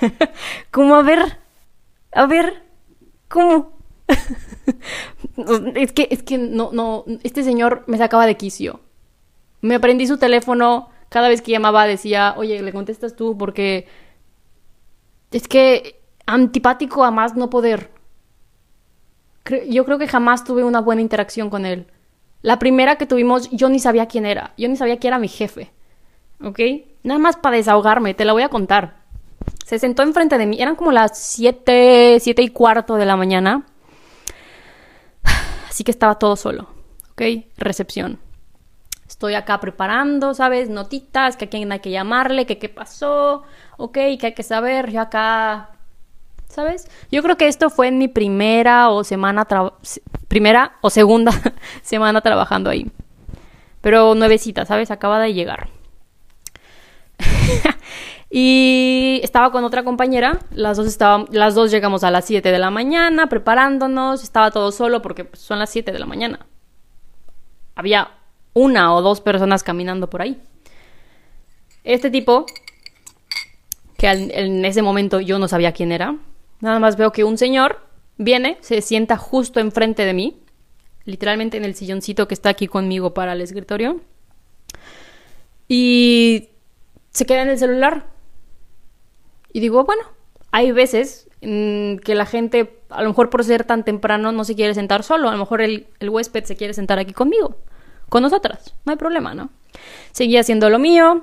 como 0.70 0.96
a 0.96 1.02
ver, 1.02 1.38
a 2.12 2.26
ver, 2.26 2.62
¿cómo? 3.28 3.72
es 5.74 5.92
que, 5.92 6.08
es 6.10 6.22
que 6.22 6.38
no, 6.38 6.70
no, 6.72 7.04
este 7.22 7.42
señor 7.42 7.84
me 7.86 7.98
sacaba 7.98 8.26
de 8.26 8.36
quicio. 8.36 8.80
Me 9.60 9.74
aprendí 9.74 10.06
su 10.06 10.18
teléfono, 10.18 10.90
cada 11.10 11.28
vez 11.28 11.42
que 11.42 11.50
llamaba 11.50 11.86
decía, 11.86 12.34
oye, 12.38 12.62
le 12.62 12.72
contestas 12.72 13.16
tú 13.16 13.36
porque 13.36 13.86
es 15.32 15.48
que 15.48 16.00
antipático 16.24 17.04
a 17.04 17.10
más 17.10 17.36
no 17.36 17.50
poder. 17.50 17.90
Yo 19.68 19.84
creo 19.84 19.98
que 19.98 20.06
jamás 20.06 20.44
tuve 20.44 20.62
una 20.62 20.80
buena 20.80 21.02
interacción 21.02 21.50
con 21.50 21.66
él. 21.66 21.88
La 22.42 22.60
primera 22.60 22.96
que 22.96 23.06
tuvimos, 23.06 23.50
yo 23.50 23.68
ni 23.68 23.80
sabía 23.80 24.06
quién 24.06 24.24
era. 24.24 24.54
Yo 24.56 24.68
ni 24.68 24.76
sabía 24.76 24.98
quién 24.98 25.10
era 25.10 25.18
mi 25.18 25.26
jefe. 25.26 25.72
¿Ok? 26.42 26.60
Nada 27.02 27.18
más 27.18 27.36
para 27.36 27.56
desahogarme, 27.56 28.14
te 28.14 28.24
la 28.24 28.32
voy 28.32 28.44
a 28.44 28.48
contar. 28.48 29.00
Se 29.66 29.80
sentó 29.80 30.04
enfrente 30.04 30.38
de 30.38 30.46
mí. 30.46 30.62
Eran 30.62 30.76
como 30.76 30.92
las 30.92 31.18
siete, 31.18 32.18
siete 32.20 32.42
y 32.42 32.50
cuarto 32.50 32.94
de 32.94 33.06
la 33.06 33.16
mañana. 33.16 33.66
Así 35.68 35.82
que 35.82 35.90
estaba 35.90 36.20
todo 36.20 36.36
solo. 36.36 36.68
¿Ok? 37.10 37.22
Recepción 37.56 38.29
estoy 39.10 39.34
acá 39.34 39.58
preparando, 39.58 40.34
¿sabes? 40.34 40.68
Notitas, 40.68 41.36
que 41.36 41.46
a 41.46 41.48
quién 41.48 41.70
hay 41.72 41.80
que 41.80 41.90
llamarle, 41.90 42.46
que 42.46 42.58
qué 42.58 42.68
pasó, 42.68 43.42
ok, 43.76 43.92
que 43.92 44.20
hay 44.22 44.34
que 44.34 44.44
saber, 44.44 44.92
yo 44.92 45.00
acá, 45.00 45.70
¿sabes? 46.48 46.88
Yo 47.10 47.20
creo 47.22 47.36
que 47.36 47.48
esto 47.48 47.70
fue 47.70 47.90
mi 47.90 48.06
primera 48.06 48.88
o 48.90 49.02
semana, 49.02 49.46
primera 50.28 50.76
o 50.80 50.90
segunda 50.90 51.32
semana 51.82 52.20
trabajando 52.20 52.70
ahí. 52.70 52.88
Pero 53.80 54.14
nuevecita, 54.14 54.64
¿sabes? 54.64 54.92
Acaba 54.92 55.18
de 55.18 55.34
llegar. 55.34 55.70
y 58.30 59.20
estaba 59.24 59.50
con 59.50 59.64
otra 59.64 59.82
compañera, 59.82 60.38
las 60.52 60.76
dos, 60.76 60.96
las 61.30 61.54
dos 61.56 61.72
llegamos 61.72 62.04
a 62.04 62.12
las 62.12 62.26
7 62.26 62.52
de 62.52 62.58
la 62.60 62.70
mañana 62.70 63.26
preparándonos, 63.28 64.22
estaba 64.22 64.52
todo 64.52 64.70
solo 64.70 65.02
porque 65.02 65.24
pues, 65.24 65.42
son 65.42 65.58
las 65.58 65.70
7 65.70 65.90
de 65.90 65.98
la 65.98 66.06
mañana. 66.06 66.46
Había 67.74 68.19
una 68.52 68.94
o 68.94 69.02
dos 69.02 69.20
personas 69.20 69.62
caminando 69.62 70.10
por 70.10 70.22
ahí. 70.22 70.40
Este 71.84 72.10
tipo, 72.10 72.46
que 73.96 74.08
en 74.08 74.64
ese 74.64 74.82
momento 74.82 75.20
yo 75.20 75.38
no 75.38 75.48
sabía 75.48 75.72
quién 75.72 75.92
era, 75.92 76.16
nada 76.60 76.78
más 76.78 76.96
veo 76.96 77.12
que 77.12 77.24
un 77.24 77.38
señor 77.38 77.80
viene, 78.18 78.58
se 78.60 78.82
sienta 78.82 79.16
justo 79.16 79.60
enfrente 79.60 80.04
de 80.04 80.12
mí, 80.12 80.40
literalmente 81.04 81.56
en 81.56 81.64
el 81.64 81.74
silloncito 81.74 82.28
que 82.28 82.34
está 82.34 82.50
aquí 82.50 82.66
conmigo 82.66 83.14
para 83.14 83.32
el 83.32 83.40
escritorio, 83.40 84.00
y 85.68 86.50
se 87.10 87.24
queda 87.24 87.42
en 87.42 87.48
el 87.48 87.58
celular. 87.58 88.06
Y 89.52 89.60
digo, 89.60 89.84
bueno, 89.84 90.02
hay 90.50 90.72
veces 90.72 91.28
que 91.40 92.14
la 92.14 92.26
gente, 92.26 92.78
a 92.90 93.02
lo 93.02 93.08
mejor 93.08 93.30
por 93.30 93.44
ser 93.44 93.64
tan 93.64 93.84
temprano, 93.84 94.32
no 94.32 94.44
se 94.44 94.54
quiere 94.54 94.74
sentar 94.74 95.02
solo, 95.02 95.28
a 95.28 95.32
lo 95.32 95.38
mejor 95.38 95.62
el, 95.62 95.86
el 96.00 96.10
huésped 96.10 96.44
se 96.44 96.56
quiere 96.56 96.74
sentar 96.74 96.98
aquí 96.98 97.12
conmigo 97.12 97.56
con 98.10 98.22
nosotras. 98.22 98.74
No 98.84 98.92
hay 98.92 98.98
problema, 98.98 99.32
¿no? 99.32 99.48
Seguí 100.12 100.36
haciendo 100.36 100.68
lo 100.68 100.78
mío, 100.78 101.22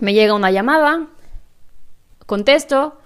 me 0.00 0.12
llega 0.12 0.34
una 0.34 0.50
llamada, 0.50 1.06
contesto, 2.26 2.98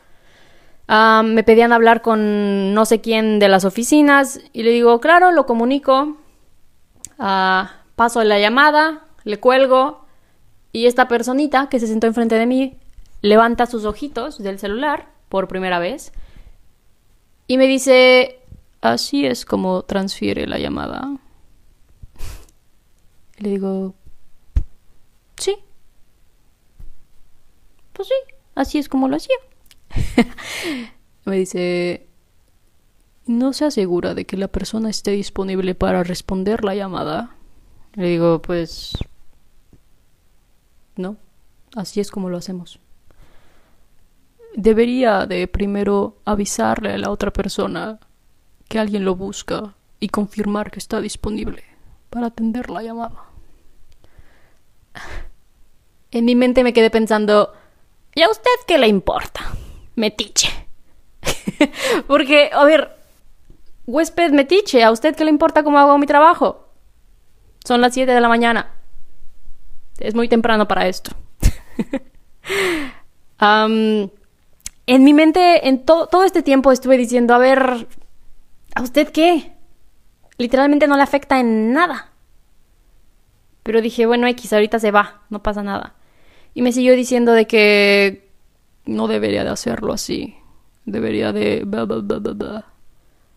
me 0.89 1.45
pedían 1.45 1.73
hablar 1.73 2.03
con 2.03 2.75
no 2.75 2.85
sé 2.85 3.01
quién 3.01 3.39
de 3.39 3.49
las 3.49 3.65
oficinas 3.65 4.41
y 4.53 4.65
le 4.65 4.71
digo, 4.71 4.99
claro, 5.01 5.31
lo 5.31 5.47
comunico, 5.47 6.17
uh, 7.19 7.65
paso 7.95 8.25
la 8.25 8.41
llamada, 8.41 9.05
le 9.23 9.39
cuelgo 9.39 10.05
y 10.73 10.87
esta 10.87 11.07
personita 11.07 11.69
que 11.69 11.79
se 11.79 11.87
sentó 11.87 12.09
enfrente 12.09 12.35
de 12.35 12.47
mí 12.47 12.77
levanta 13.23 13.67
sus 13.67 13.85
ojitos 13.85 14.39
del 14.39 14.59
celular 14.59 15.07
por 15.29 15.47
primera 15.47 15.79
vez 15.79 16.13
y 17.47 17.57
me 17.57 17.67
dice, 17.67 18.41
así 18.81 19.27
es 19.27 19.45
como 19.45 19.83
transfiere 19.83 20.49
la 20.49 20.59
llamada 20.59 21.09
le 23.41 23.49
digo, 23.49 23.95
sí. 25.37 25.57
Pues 27.95 28.09
sí, 28.09 28.35
así 28.55 28.79
es 28.79 28.89
como 28.89 29.09
lo 29.09 29.17
hacía. 29.17 29.37
Me 31.25 31.39
dice, 31.39 32.07
¿no 33.27 33.53
se 33.53 33.65
asegura 33.65 34.15
de 34.15 34.27
que 34.27 34.37
la 34.37 34.49
persona 34.49 34.91
esté 34.91 35.13
disponible 35.13 35.75
para 35.75 36.05
responder 36.05 36.65
la 36.65 36.75
llamada? 36.75 37.35
Le 37.95 38.09
digo, 38.09 38.43
pues... 38.43 38.93
No, 40.97 41.17
así 41.75 42.01
es 42.01 42.11
como 42.11 42.29
lo 42.29 42.37
hacemos. 42.37 42.79
Debería 44.55 45.27
de 45.27 45.49
primero 45.49 46.19
avisarle 46.27 46.93
a 46.93 46.99
la 46.99 47.11
otra 47.11 47.33
persona 47.33 48.01
que 48.69 48.79
alguien 48.79 49.05
lo 49.05 49.17
busca 49.17 49.75
y 49.99 50.09
confirmar 50.09 50.71
que 50.71 50.79
está 50.79 51.01
disponible 51.01 51.65
para 52.11 52.27
atender 52.27 52.69
la 52.69 52.83
llamada. 52.83 53.30
En 56.11 56.25
mi 56.25 56.35
mente 56.35 56.65
me 56.65 56.73
quedé 56.73 56.91
pensando, 56.91 57.53
¿y 58.15 58.23
a 58.23 58.31
usted 58.31 58.51
qué 58.67 58.79
le 58.79 58.89
importa? 58.89 59.41
Metiche. 59.95 60.49
Porque, 62.07 62.51
a 62.53 62.65
ver, 62.65 62.97
huésped 63.87 64.33
metiche, 64.33 64.83
¿a 64.83 64.91
usted 64.91 65.15
qué 65.15 65.25
le 65.25 65.31
importa 65.31 65.63
cómo 65.63 65.79
hago 65.79 65.99
mi 65.99 66.07
trabajo? 66.07 66.69
Son 67.65 67.81
las 67.81 67.95
7 67.95 68.13
de 68.13 68.21
la 68.21 68.29
mañana. 68.29 68.71
Es 69.99 70.15
muy 70.15 70.29
temprano 70.29 70.67
para 70.67 70.89
esto. 70.89 71.13
en 73.41 75.05
mi 75.05 75.15
mente, 75.15 75.69
en 75.69 75.85
todo 75.85 76.25
este 76.25 76.43
tiempo 76.43 76.73
estuve 76.73 76.97
diciendo, 76.97 77.35
a 77.35 77.39
ver, 77.39 77.87
¿a 78.75 78.83
usted 78.83 79.13
qué? 79.13 79.53
Literalmente 80.39 80.89
no 80.89 80.97
le 80.97 81.03
afecta 81.03 81.39
en 81.39 81.73
nada. 81.73 82.10
Pero 83.63 83.83
dije, 83.83 84.07
bueno, 84.07 84.27
X, 84.27 84.53
ahorita 84.53 84.79
se 84.79 84.91
va, 84.91 85.23
no 85.31 85.43
pasa 85.43 85.63
nada. 85.63 85.95
Y 86.55 86.63
me 86.63 86.73
siguió 86.73 86.97
diciendo 86.97 87.33
de 87.33 87.47
que 87.47 88.29
no 88.87 89.07
debería 89.07 89.45
de 89.45 89.51
hacerlo 89.51 89.93
así. 89.93 90.35
Debería 90.85 91.33
de... 91.33 91.67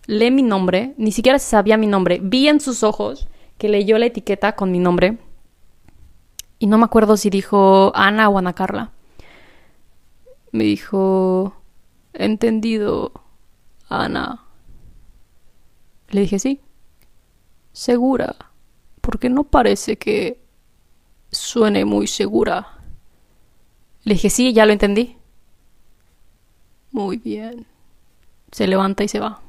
Lee 0.05 0.31
mi 0.31 0.43
nombre, 0.43 0.93
ni 0.97 1.11
siquiera 1.11 1.39
sabía 1.39 1.77
mi 1.77 1.87
nombre. 1.87 2.19
Vi 2.21 2.47
en 2.47 2.59
sus 2.59 2.83
ojos 2.83 3.27
que 3.57 3.69
leyó 3.69 3.97
la 3.97 4.07
etiqueta 4.07 4.55
con 4.55 4.71
mi 4.71 4.79
nombre. 4.79 5.17
Y 6.59 6.67
no 6.67 6.77
me 6.77 6.85
acuerdo 6.85 7.17
si 7.17 7.29
dijo 7.29 7.91
Ana 7.95 8.29
o 8.29 8.37
Ana 8.37 8.53
Carla. 8.53 8.91
Me 10.51 10.63
dijo, 10.63 11.53
entendido, 12.13 13.11
Ana. 13.89 14.45
Le 16.09 16.21
dije, 16.21 16.39
sí. 16.39 16.61
Segura 17.73 18.52
porque 19.03 19.29
no 19.29 19.43
parece 19.43 19.97
que 19.97 20.39
suene 21.29 21.83
muy 21.83 22.07
segura. 22.07 22.79
Le 24.03 24.13
dije, 24.13 24.29
sí, 24.29 24.53
ya 24.53 24.65
lo 24.65 24.71
entendí. 24.71 25.17
Muy 26.91 27.17
bien. 27.17 27.67
Se 28.53 28.65
levanta 28.65 29.03
y 29.03 29.09
se 29.09 29.19
va. 29.19 29.41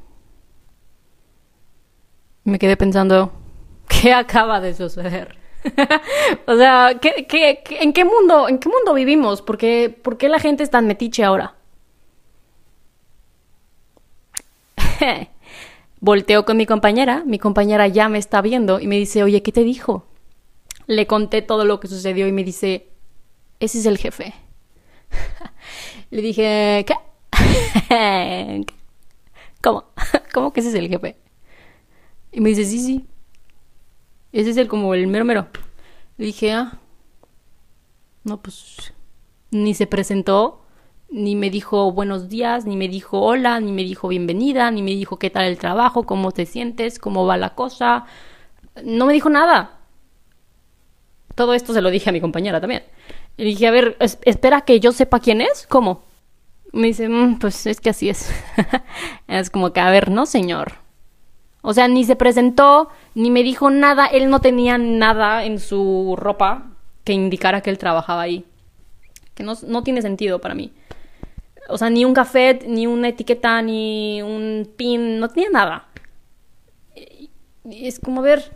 Me 2.43 2.59
quedé 2.59 2.77
pensando, 2.77 3.33
¿qué 3.87 4.13
acaba 4.13 4.61
de 4.61 4.75
suceder? 4.75 5.37
o 6.47 6.57
sea, 6.57 6.99
¿qué, 7.01 7.25
qué, 7.29 7.63
en 7.81 7.93
qué 7.93 8.05
mundo, 8.05 8.49
en 8.49 8.59
qué 8.59 8.69
mundo 8.69 8.93
vivimos? 8.93 9.41
¿Por 9.41 9.57
qué, 9.57 9.89
¿Por 9.89 10.19
qué 10.19 10.29
la 10.29 10.41
gente 10.41 10.65
es 10.65 10.71
tan 10.71 10.89
metiche 10.89 11.23
ahora? 11.23 11.55
Volteo 16.05 16.45
con 16.45 16.59
mi 16.59 16.67
compañera, 16.67 17.23
mi 17.25 17.39
compañera 17.39 17.89
ya 17.89 18.11
me 18.11 18.19
está 18.19 18.43
viendo 18.43 18.79
y 18.79 18.87
me 18.89 18.97
dice, 18.97 19.23
oye, 19.23 19.43
¿qué 19.43 19.53
te 19.53 19.65
dijo? 19.65 20.05
Le 20.87 21.07
conté 21.07 21.41
todo 21.41 21.65
lo 21.65 21.81
que 21.81 21.89
sucedió 21.89 22.29
y 22.29 22.33
me 22.33 22.45
dice, 22.45 22.89
ese 23.59 23.79
es 23.79 23.87
el 23.87 23.97
jefe. 23.97 24.35
Le 26.11 26.21
dije, 26.21 26.85
¿qué? 26.87 26.95
¿Cómo? 29.63 29.85
¿Cómo 30.35 30.53
que 30.53 30.61
ese 30.61 30.69
es 30.69 30.75
el 30.75 30.91
jefe? 30.91 31.17
Y 32.33 32.43
me 32.43 32.51
dice, 32.51 32.67
sí, 32.67 32.81
sí. 32.81 33.07
Ese 34.31 34.51
es 34.51 34.59
el 34.59 34.69
como 34.69 34.93
el 34.93 35.07
mero 35.07 35.25
mero. 35.25 35.49
Le 36.19 36.27
dije, 36.27 36.53
ah. 36.53 36.81
No, 38.25 38.43
pues. 38.43 38.93
Ni 39.51 39.73
se 39.73 39.87
presentó, 39.87 40.64
ni 41.11 41.37
me 41.37 41.51
dijo 41.51 41.93
buenos 41.93 42.29
días, 42.29 42.67
ni 42.67 42.77
me 42.77 42.89
dijo 42.89 43.21
hola, 43.21 43.61
ni 43.61 43.73
me 43.73 43.83
dijo 43.83 44.09
bienvenida, 44.09 44.71
ni 44.71 44.83
me 44.83 44.91
dijo 44.91 45.19
qué 45.19 45.31
tal 45.31 45.45
el 45.45 45.59
trabajo, 45.59 46.05
cómo 46.05 46.33
te 46.33 46.47
sientes, 46.47 46.99
cómo 46.99 47.27
va 47.27 47.37
la 47.37 47.55
cosa. 47.55 48.07
No 48.83 49.07
me 49.07 49.13
dijo 49.13 49.31
nada. 49.31 49.79
Todo 51.35 51.55
esto 51.55 51.73
se 51.73 51.81
lo 51.81 51.91
dije 51.91 52.11
a 52.11 52.13
mi 52.13 52.21
compañera 52.21 52.61
también. 52.61 52.83
Y 53.37 53.45
dije, 53.45 53.67
a 53.67 53.71
ver, 53.71 53.97
espera 53.99 54.63
que 54.63 54.81
yo 54.81 54.93
sepa 54.93 55.21
quién 55.21 55.41
es, 55.41 55.67
¿cómo? 55.67 56.05
Me 56.73 56.89
dice, 56.89 57.09
mm, 57.09 57.39
pues 57.39 57.67
es 57.67 57.81
que 57.81 57.91
así 57.91 58.09
es. 58.09 58.31
es 59.29 59.51
como 59.51 59.73
que, 59.73 59.81
a 59.81 59.91
ver, 59.91 60.11
no, 60.11 60.27
señor. 60.27 60.75
O 61.63 61.73
sea, 61.73 61.89
ni 61.89 62.05
se 62.05 62.15
presentó, 62.15 62.91
ni 63.15 63.31
me 63.31 63.43
dijo 63.43 63.71
nada. 63.71 64.07
Él 64.07 64.31
no 64.31 64.41
tenía 64.41 64.79
nada 64.79 65.45
en 65.45 65.59
su 65.59 66.15
ropa 66.17 66.73
que 67.05 67.13
indicara 67.13 67.61
que 67.61 67.71
él 67.71 67.79
trabajaba 67.79 68.23
ahí. 68.23 68.45
Que 69.35 69.43
no, 69.43 69.55
no 69.67 69.83
tiene 69.83 70.03
sentido 70.03 70.41
para 70.41 70.55
mí. 70.55 70.73
O 71.69 71.79
sea, 71.79 71.91
ni 71.91 72.05
un 72.05 72.15
café, 72.15 72.61
ni 72.67 72.87
una 72.87 73.09
etiqueta, 73.09 73.63
ni 73.63 74.23
un 74.23 74.71
pin, 74.77 75.19
no 75.19 75.29
tenía 75.29 75.51
nada. 75.51 75.89
Y 77.65 77.87
es 77.87 77.99
como, 77.99 78.21
ver, 78.21 78.53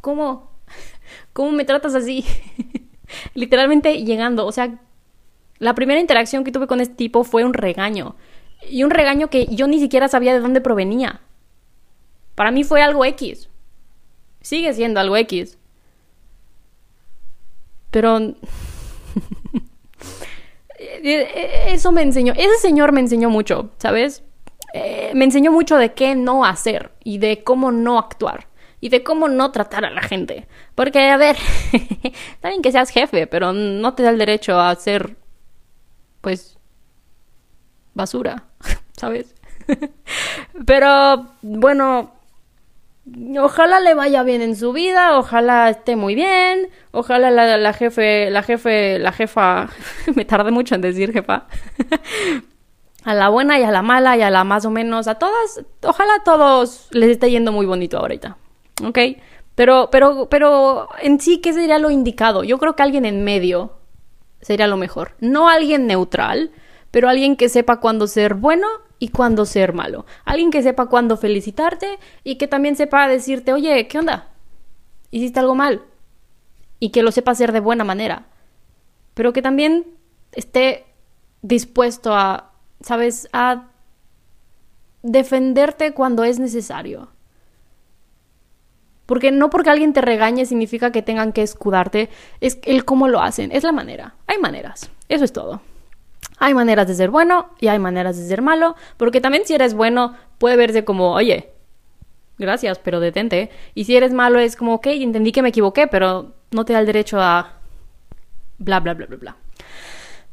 ¿cómo? 0.00 0.50
¿Cómo 1.32 1.50
me 1.52 1.64
tratas 1.64 1.94
así? 1.94 2.24
Literalmente 3.34 4.04
llegando, 4.04 4.46
o 4.46 4.52
sea, 4.52 4.78
la 5.58 5.74
primera 5.74 6.00
interacción 6.00 6.44
que 6.44 6.52
tuve 6.52 6.66
con 6.66 6.80
este 6.80 6.94
tipo 6.94 7.24
fue 7.24 7.44
un 7.44 7.54
regaño. 7.54 8.14
Y 8.68 8.84
un 8.84 8.90
regaño 8.90 9.28
que 9.28 9.46
yo 9.46 9.66
ni 9.66 9.80
siquiera 9.80 10.08
sabía 10.08 10.32
de 10.32 10.40
dónde 10.40 10.60
provenía. 10.60 11.20
Para 12.34 12.50
mí 12.50 12.64
fue 12.64 12.82
algo 12.82 13.04
X. 13.04 13.48
Sigue 14.40 14.72
siendo 14.72 15.00
algo 15.00 15.16
X. 15.16 15.58
Pero... 17.90 18.34
Eso 21.02 21.92
me 21.92 22.02
enseñó. 22.02 22.32
Ese 22.36 22.56
señor 22.58 22.92
me 22.92 23.00
enseñó 23.00 23.30
mucho, 23.30 23.70
¿sabes? 23.78 24.24
Eh, 24.74 25.12
me 25.14 25.24
enseñó 25.24 25.50
mucho 25.50 25.76
de 25.76 25.94
qué 25.94 26.14
no 26.14 26.44
hacer 26.44 26.92
y 27.02 27.18
de 27.18 27.42
cómo 27.42 27.72
no 27.72 27.98
actuar 27.98 28.48
y 28.80 28.90
de 28.90 29.02
cómo 29.02 29.28
no 29.28 29.50
tratar 29.50 29.84
a 29.84 29.90
la 29.90 30.02
gente. 30.02 30.46
Porque, 30.74 31.08
a 31.08 31.16
ver, 31.16 31.36
está 31.72 32.48
bien 32.48 32.62
que 32.62 32.72
seas 32.72 32.90
jefe, 32.90 33.26
pero 33.26 33.52
no 33.52 33.94
te 33.94 34.02
da 34.02 34.10
el 34.10 34.18
derecho 34.18 34.60
a 34.60 34.74
ser, 34.76 35.16
pues, 36.20 36.58
basura, 37.94 38.44
¿sabes? 38.96 39.34
pero, 40.66 41.32
bueno, 41.42 42.17
ojalá 43.40 43.80
le 43.80 43.94
vaya 43.94 44.22
bien 44.22 44.42
en 44.42 44.56
su 44.56 44.72
vida, 44.72 45.18
ojalá 45.18 45.70
esté 45.70 45.96
muy 45.96 46.14
bien, 46.14 46.68
ojalá 46.92 47.30
la, 47.30 47.56
la 47.56 47.72
jefe, 47.72 48.30
la 48.30 48.42
jefe, 48.42 48.98
la 48.98 49.12
jefa, 49.12 49.68
me 50.14 50.24
tardé 50.24 50.50
mucho 50.50 50.74
en 50.74 50.80
decir 50.80 51.12
jefa, 51.12 51.46
a 53.04 53.14
la 53.14 53.28
buena 53.28 53.58
y 53.58 53.62
a 53.62 53.70
la 53.70 53.82
mala 53.82 54.16
y 54.16 54.22
a 54.22 54.30
la 54.30 54.44
más 54.44 54.64
o 54.64 54.70
menos, 54.70 55.08
a 55.08 55.16
todas, 55.16 55.64
ojalá 55.82 56.14
a 56.20 56.24
todos 56.24 56.88
les 56.92 57.10
esté 57.10 57.30
yendo 57.30 57.52
muy 57.52 57.66
bonito 57.66 57.98
ahorita. 57.98 58.36
¿ok? 58.84 58.98
Pero, 59.54 59.88
pero, 59.90 60.28
pero 60.30 60.88
en 61.02 61.20
sí, 61.20 61.38
¿qué 61.38 61.52
sería 61.52 61.78
lo 61.78 61.90
indicado? 61.90 62.44
Yo 62.44 62.58
creo 62.58 62.76
que 62.76 62.82
alguien 62.82 63.04
en 63.04 63.24
medio 63.24 63.72
sería 64.40 64.66
lo 64.66 64.76
mejor. 64.76 65.12
No 65.20 65.48
alguien 65.48 65.86
neutral, 65.86 66.52
pero 66.90 67.08
alguien 67.08 67.36
que 67.36 67.48
sepa 67.48 67.80
cuándo 67.80 68.06
ser 68.06 68.34
bueno 68.34 68.66
y 68.98 69.08
cuándo 69.08 69.44
ser 69.44 69.72
malo. 69.72 70.06
Alguien 70.24 70.50
que 70.50 70.62
sepa 70.62 70.86
cuándo 70.86 71.16
felicitarte 71.16 71.98
y 72.24 72.36
que 72.36 72.48
también 72.48 72.76
sepa 72.76 73.08
decirte, 73.08 73.52
oye, 73.52 73.86
¿qué 73.88 73.98
onda? 73.98 74.28
Hiciste 75.10 75.40
algo 75.40 75.54
mal. 75.54 75.82
Y 76.80 76.90
que 76.90 77.02
lo 77.02 77.12
sepa 77.12 77.32
hacer 77.32 77.52
de 77.52 77.60
buena 77.60 77.84
manera. 77.84 78.26
Pero 79.14 79.32
que 79.32 79.42
también 79.42 79.86
esté 80.32 80.86
dispuesto 81.42 82.14
a, 82.14 82.52
¿sabes? 82.80 83.28
A 83.32 83.68
defenderte 85.02 85.92
cuando 85.92 86.24
es 86.24 86.38
necesario. 86.38 87.08
Porque 89.06 89.30
no 89.30 89.48
porque 89.48 89.70
alguien 89.70 89.92
te 89.92 90.02
regañe 90.02 90.44
significa 90.44 90.92
que 90.92 91.02
tengan 91.02 91.32
que 91.32 91.42
escudarte, 91.42 92.10
es 92.40 92.58
el 92.64 92.84
cómo 92.84 93.08
lo 93.08 93.22
hacen, 93.22 93.52
es 93.52 93.62
la 93.62 93.72
manera. 93.72 94.16
Hay 94.26 94.38
maneras, 94.38 94.90
eso 95.08 95.24
es 95.24 95.32
todo. 95.32 95.62
Hay 96.38 96.54
maneras 96.54 96.86
de 96.86 96.94
ser 96.94 97.10
bueno 97.10 97.50
y 97.60 97.68
hay 97.68 97.78
maneras 97.78 98.16
de 98.16 98.26
ser 98.26 98.42
malo, 98.42 98.76
porque 98.96 99.20
también 99.20 99.44
si 99.44 99.54
eres 99.54 99.74
bueno 99.74 100.14
puede 100.38 100.56
verse 100.56 100.84
como, 100.84 101.12
oye, 101.12 101.50
gracias, 102.38 102.78
pero 102.78 103.00
detente. 103.00 103.50
Y 103.74 103.84
si 103.84 103.96
eres 103.96 104.12
malo 104.12 104.38
es 104.38 104.56
como, 104.56 104.74
ok, 104.74 104.86
entendí 104.88 105.32
que 105.32 105.42
me 105.42 105.48
equivoqué, 105.48 105.86
pero 105.86 106.34
no 106.50 106.64
te 106.64 106.72
da 106.72 106.80
el 106.80 106.86
derecho 106.86 107.20
a... 107.20 107.54
bla, 108.58 108.80
bla, 108.80 108.94
bla, 108.94 109.06
bla, 109.06 109.16
bla. 109.16 109.36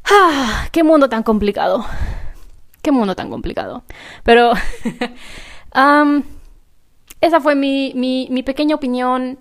Ah, 0.05 0.67
qué 0.71 0.83
mundo 0.83 1.09
tan 1.09 1.23
complicado. 1.23 1.85
Qué 2.81 2.91
mundo 2.91 3.15
tan 3.15 3.29
complicado. 3.29 3.83
Pero... 4.23 4.53
um, 5.75 6.23
esa 7.21 7.41
fue 7.41 7.55
mi, 7.55 7.91
mi, 7.95 8.27
mi 8.29 8.43
pequeña 8.43 8.75
opinión, 8.75 9.39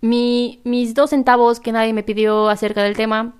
mi, 0.00 0.60
mis 0.64 0.94
dos 0.94 1.10
centavos 1.10 1.60
que 1.60 1.72
nadie 1.72 1.92
me 1.92 2.02
pidió 2.02 2.48
acerca 2.48 2.82
del 2.82 2.96
tema. 2.96 3.34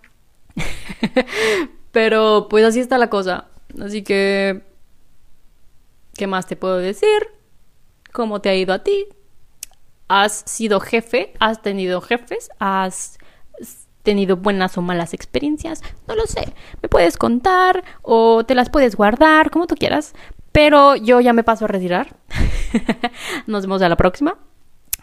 Pero 1.96 2.48
pues 2.50 2.62
así 2.62 2.80
está 2.80 2.98
la 2.98 3.08
cosa. 3.08 3.46
Así 3.82 4.02
que... 4.02 4.60
¿Qué 6.12 6.26
más 6.26 6.46
te 6.46 6.54
puedo 6.54 6.76
decir? 6.76 7.08
¿Cómo 8.12 8.42
te 8.42 8.50
ha 8.50 8.54
ido 8.54 8.74
a 8.74 8.80
ti? 8.80 9.06
¿Has 10.06 10.42
sido 10.44 10.78
jefe? 10.80 11.32
¿Has 11.40 11.62
tenido 11.62 12.02
jefes? 12.02 12.50
¿Has 12.58 13.16
tenido 14.02 14.36
buenas 14.36 14.76
o 14.76 14.82
malas 14.82 15.14
experiencias? 15.14 15.82
No 16.06 16.14
lo 16.16 16.26
sé. 16.26 16.52
Me 16.82 16.90
puedes 16.90 17.16
contar 17.16 17.82
o 18.02 18.44
te 18.44 18.54
las 18.54 18.68
puedes 18.68 18.94
guardar, 18.94 19.50
como 19.50 19.66
tú 19.66 19.74
quieras. 19.74 20.12
Pero 20.52 20.96
yo 20.96 21.22
ya 21.22 21.32
me 21.32 21.44
paso 21.44 21.64
a 21.64 21.68
retirar. 21.68 22.14
Nos 23.46 23.62
vemos 23.62 23.80
a 23.80 23.88
la 23.88 23.96
próxima. 23.96 24.36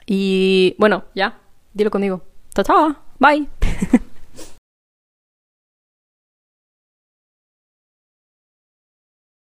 Y 0.06 0.76
bueno, 0.78 1.06
ya, 1.16 1.40
dilo 1.74 1.90
conmigo. 1.90 2.22
Chao. 2.54 2.96
Bye. 3.18 3.50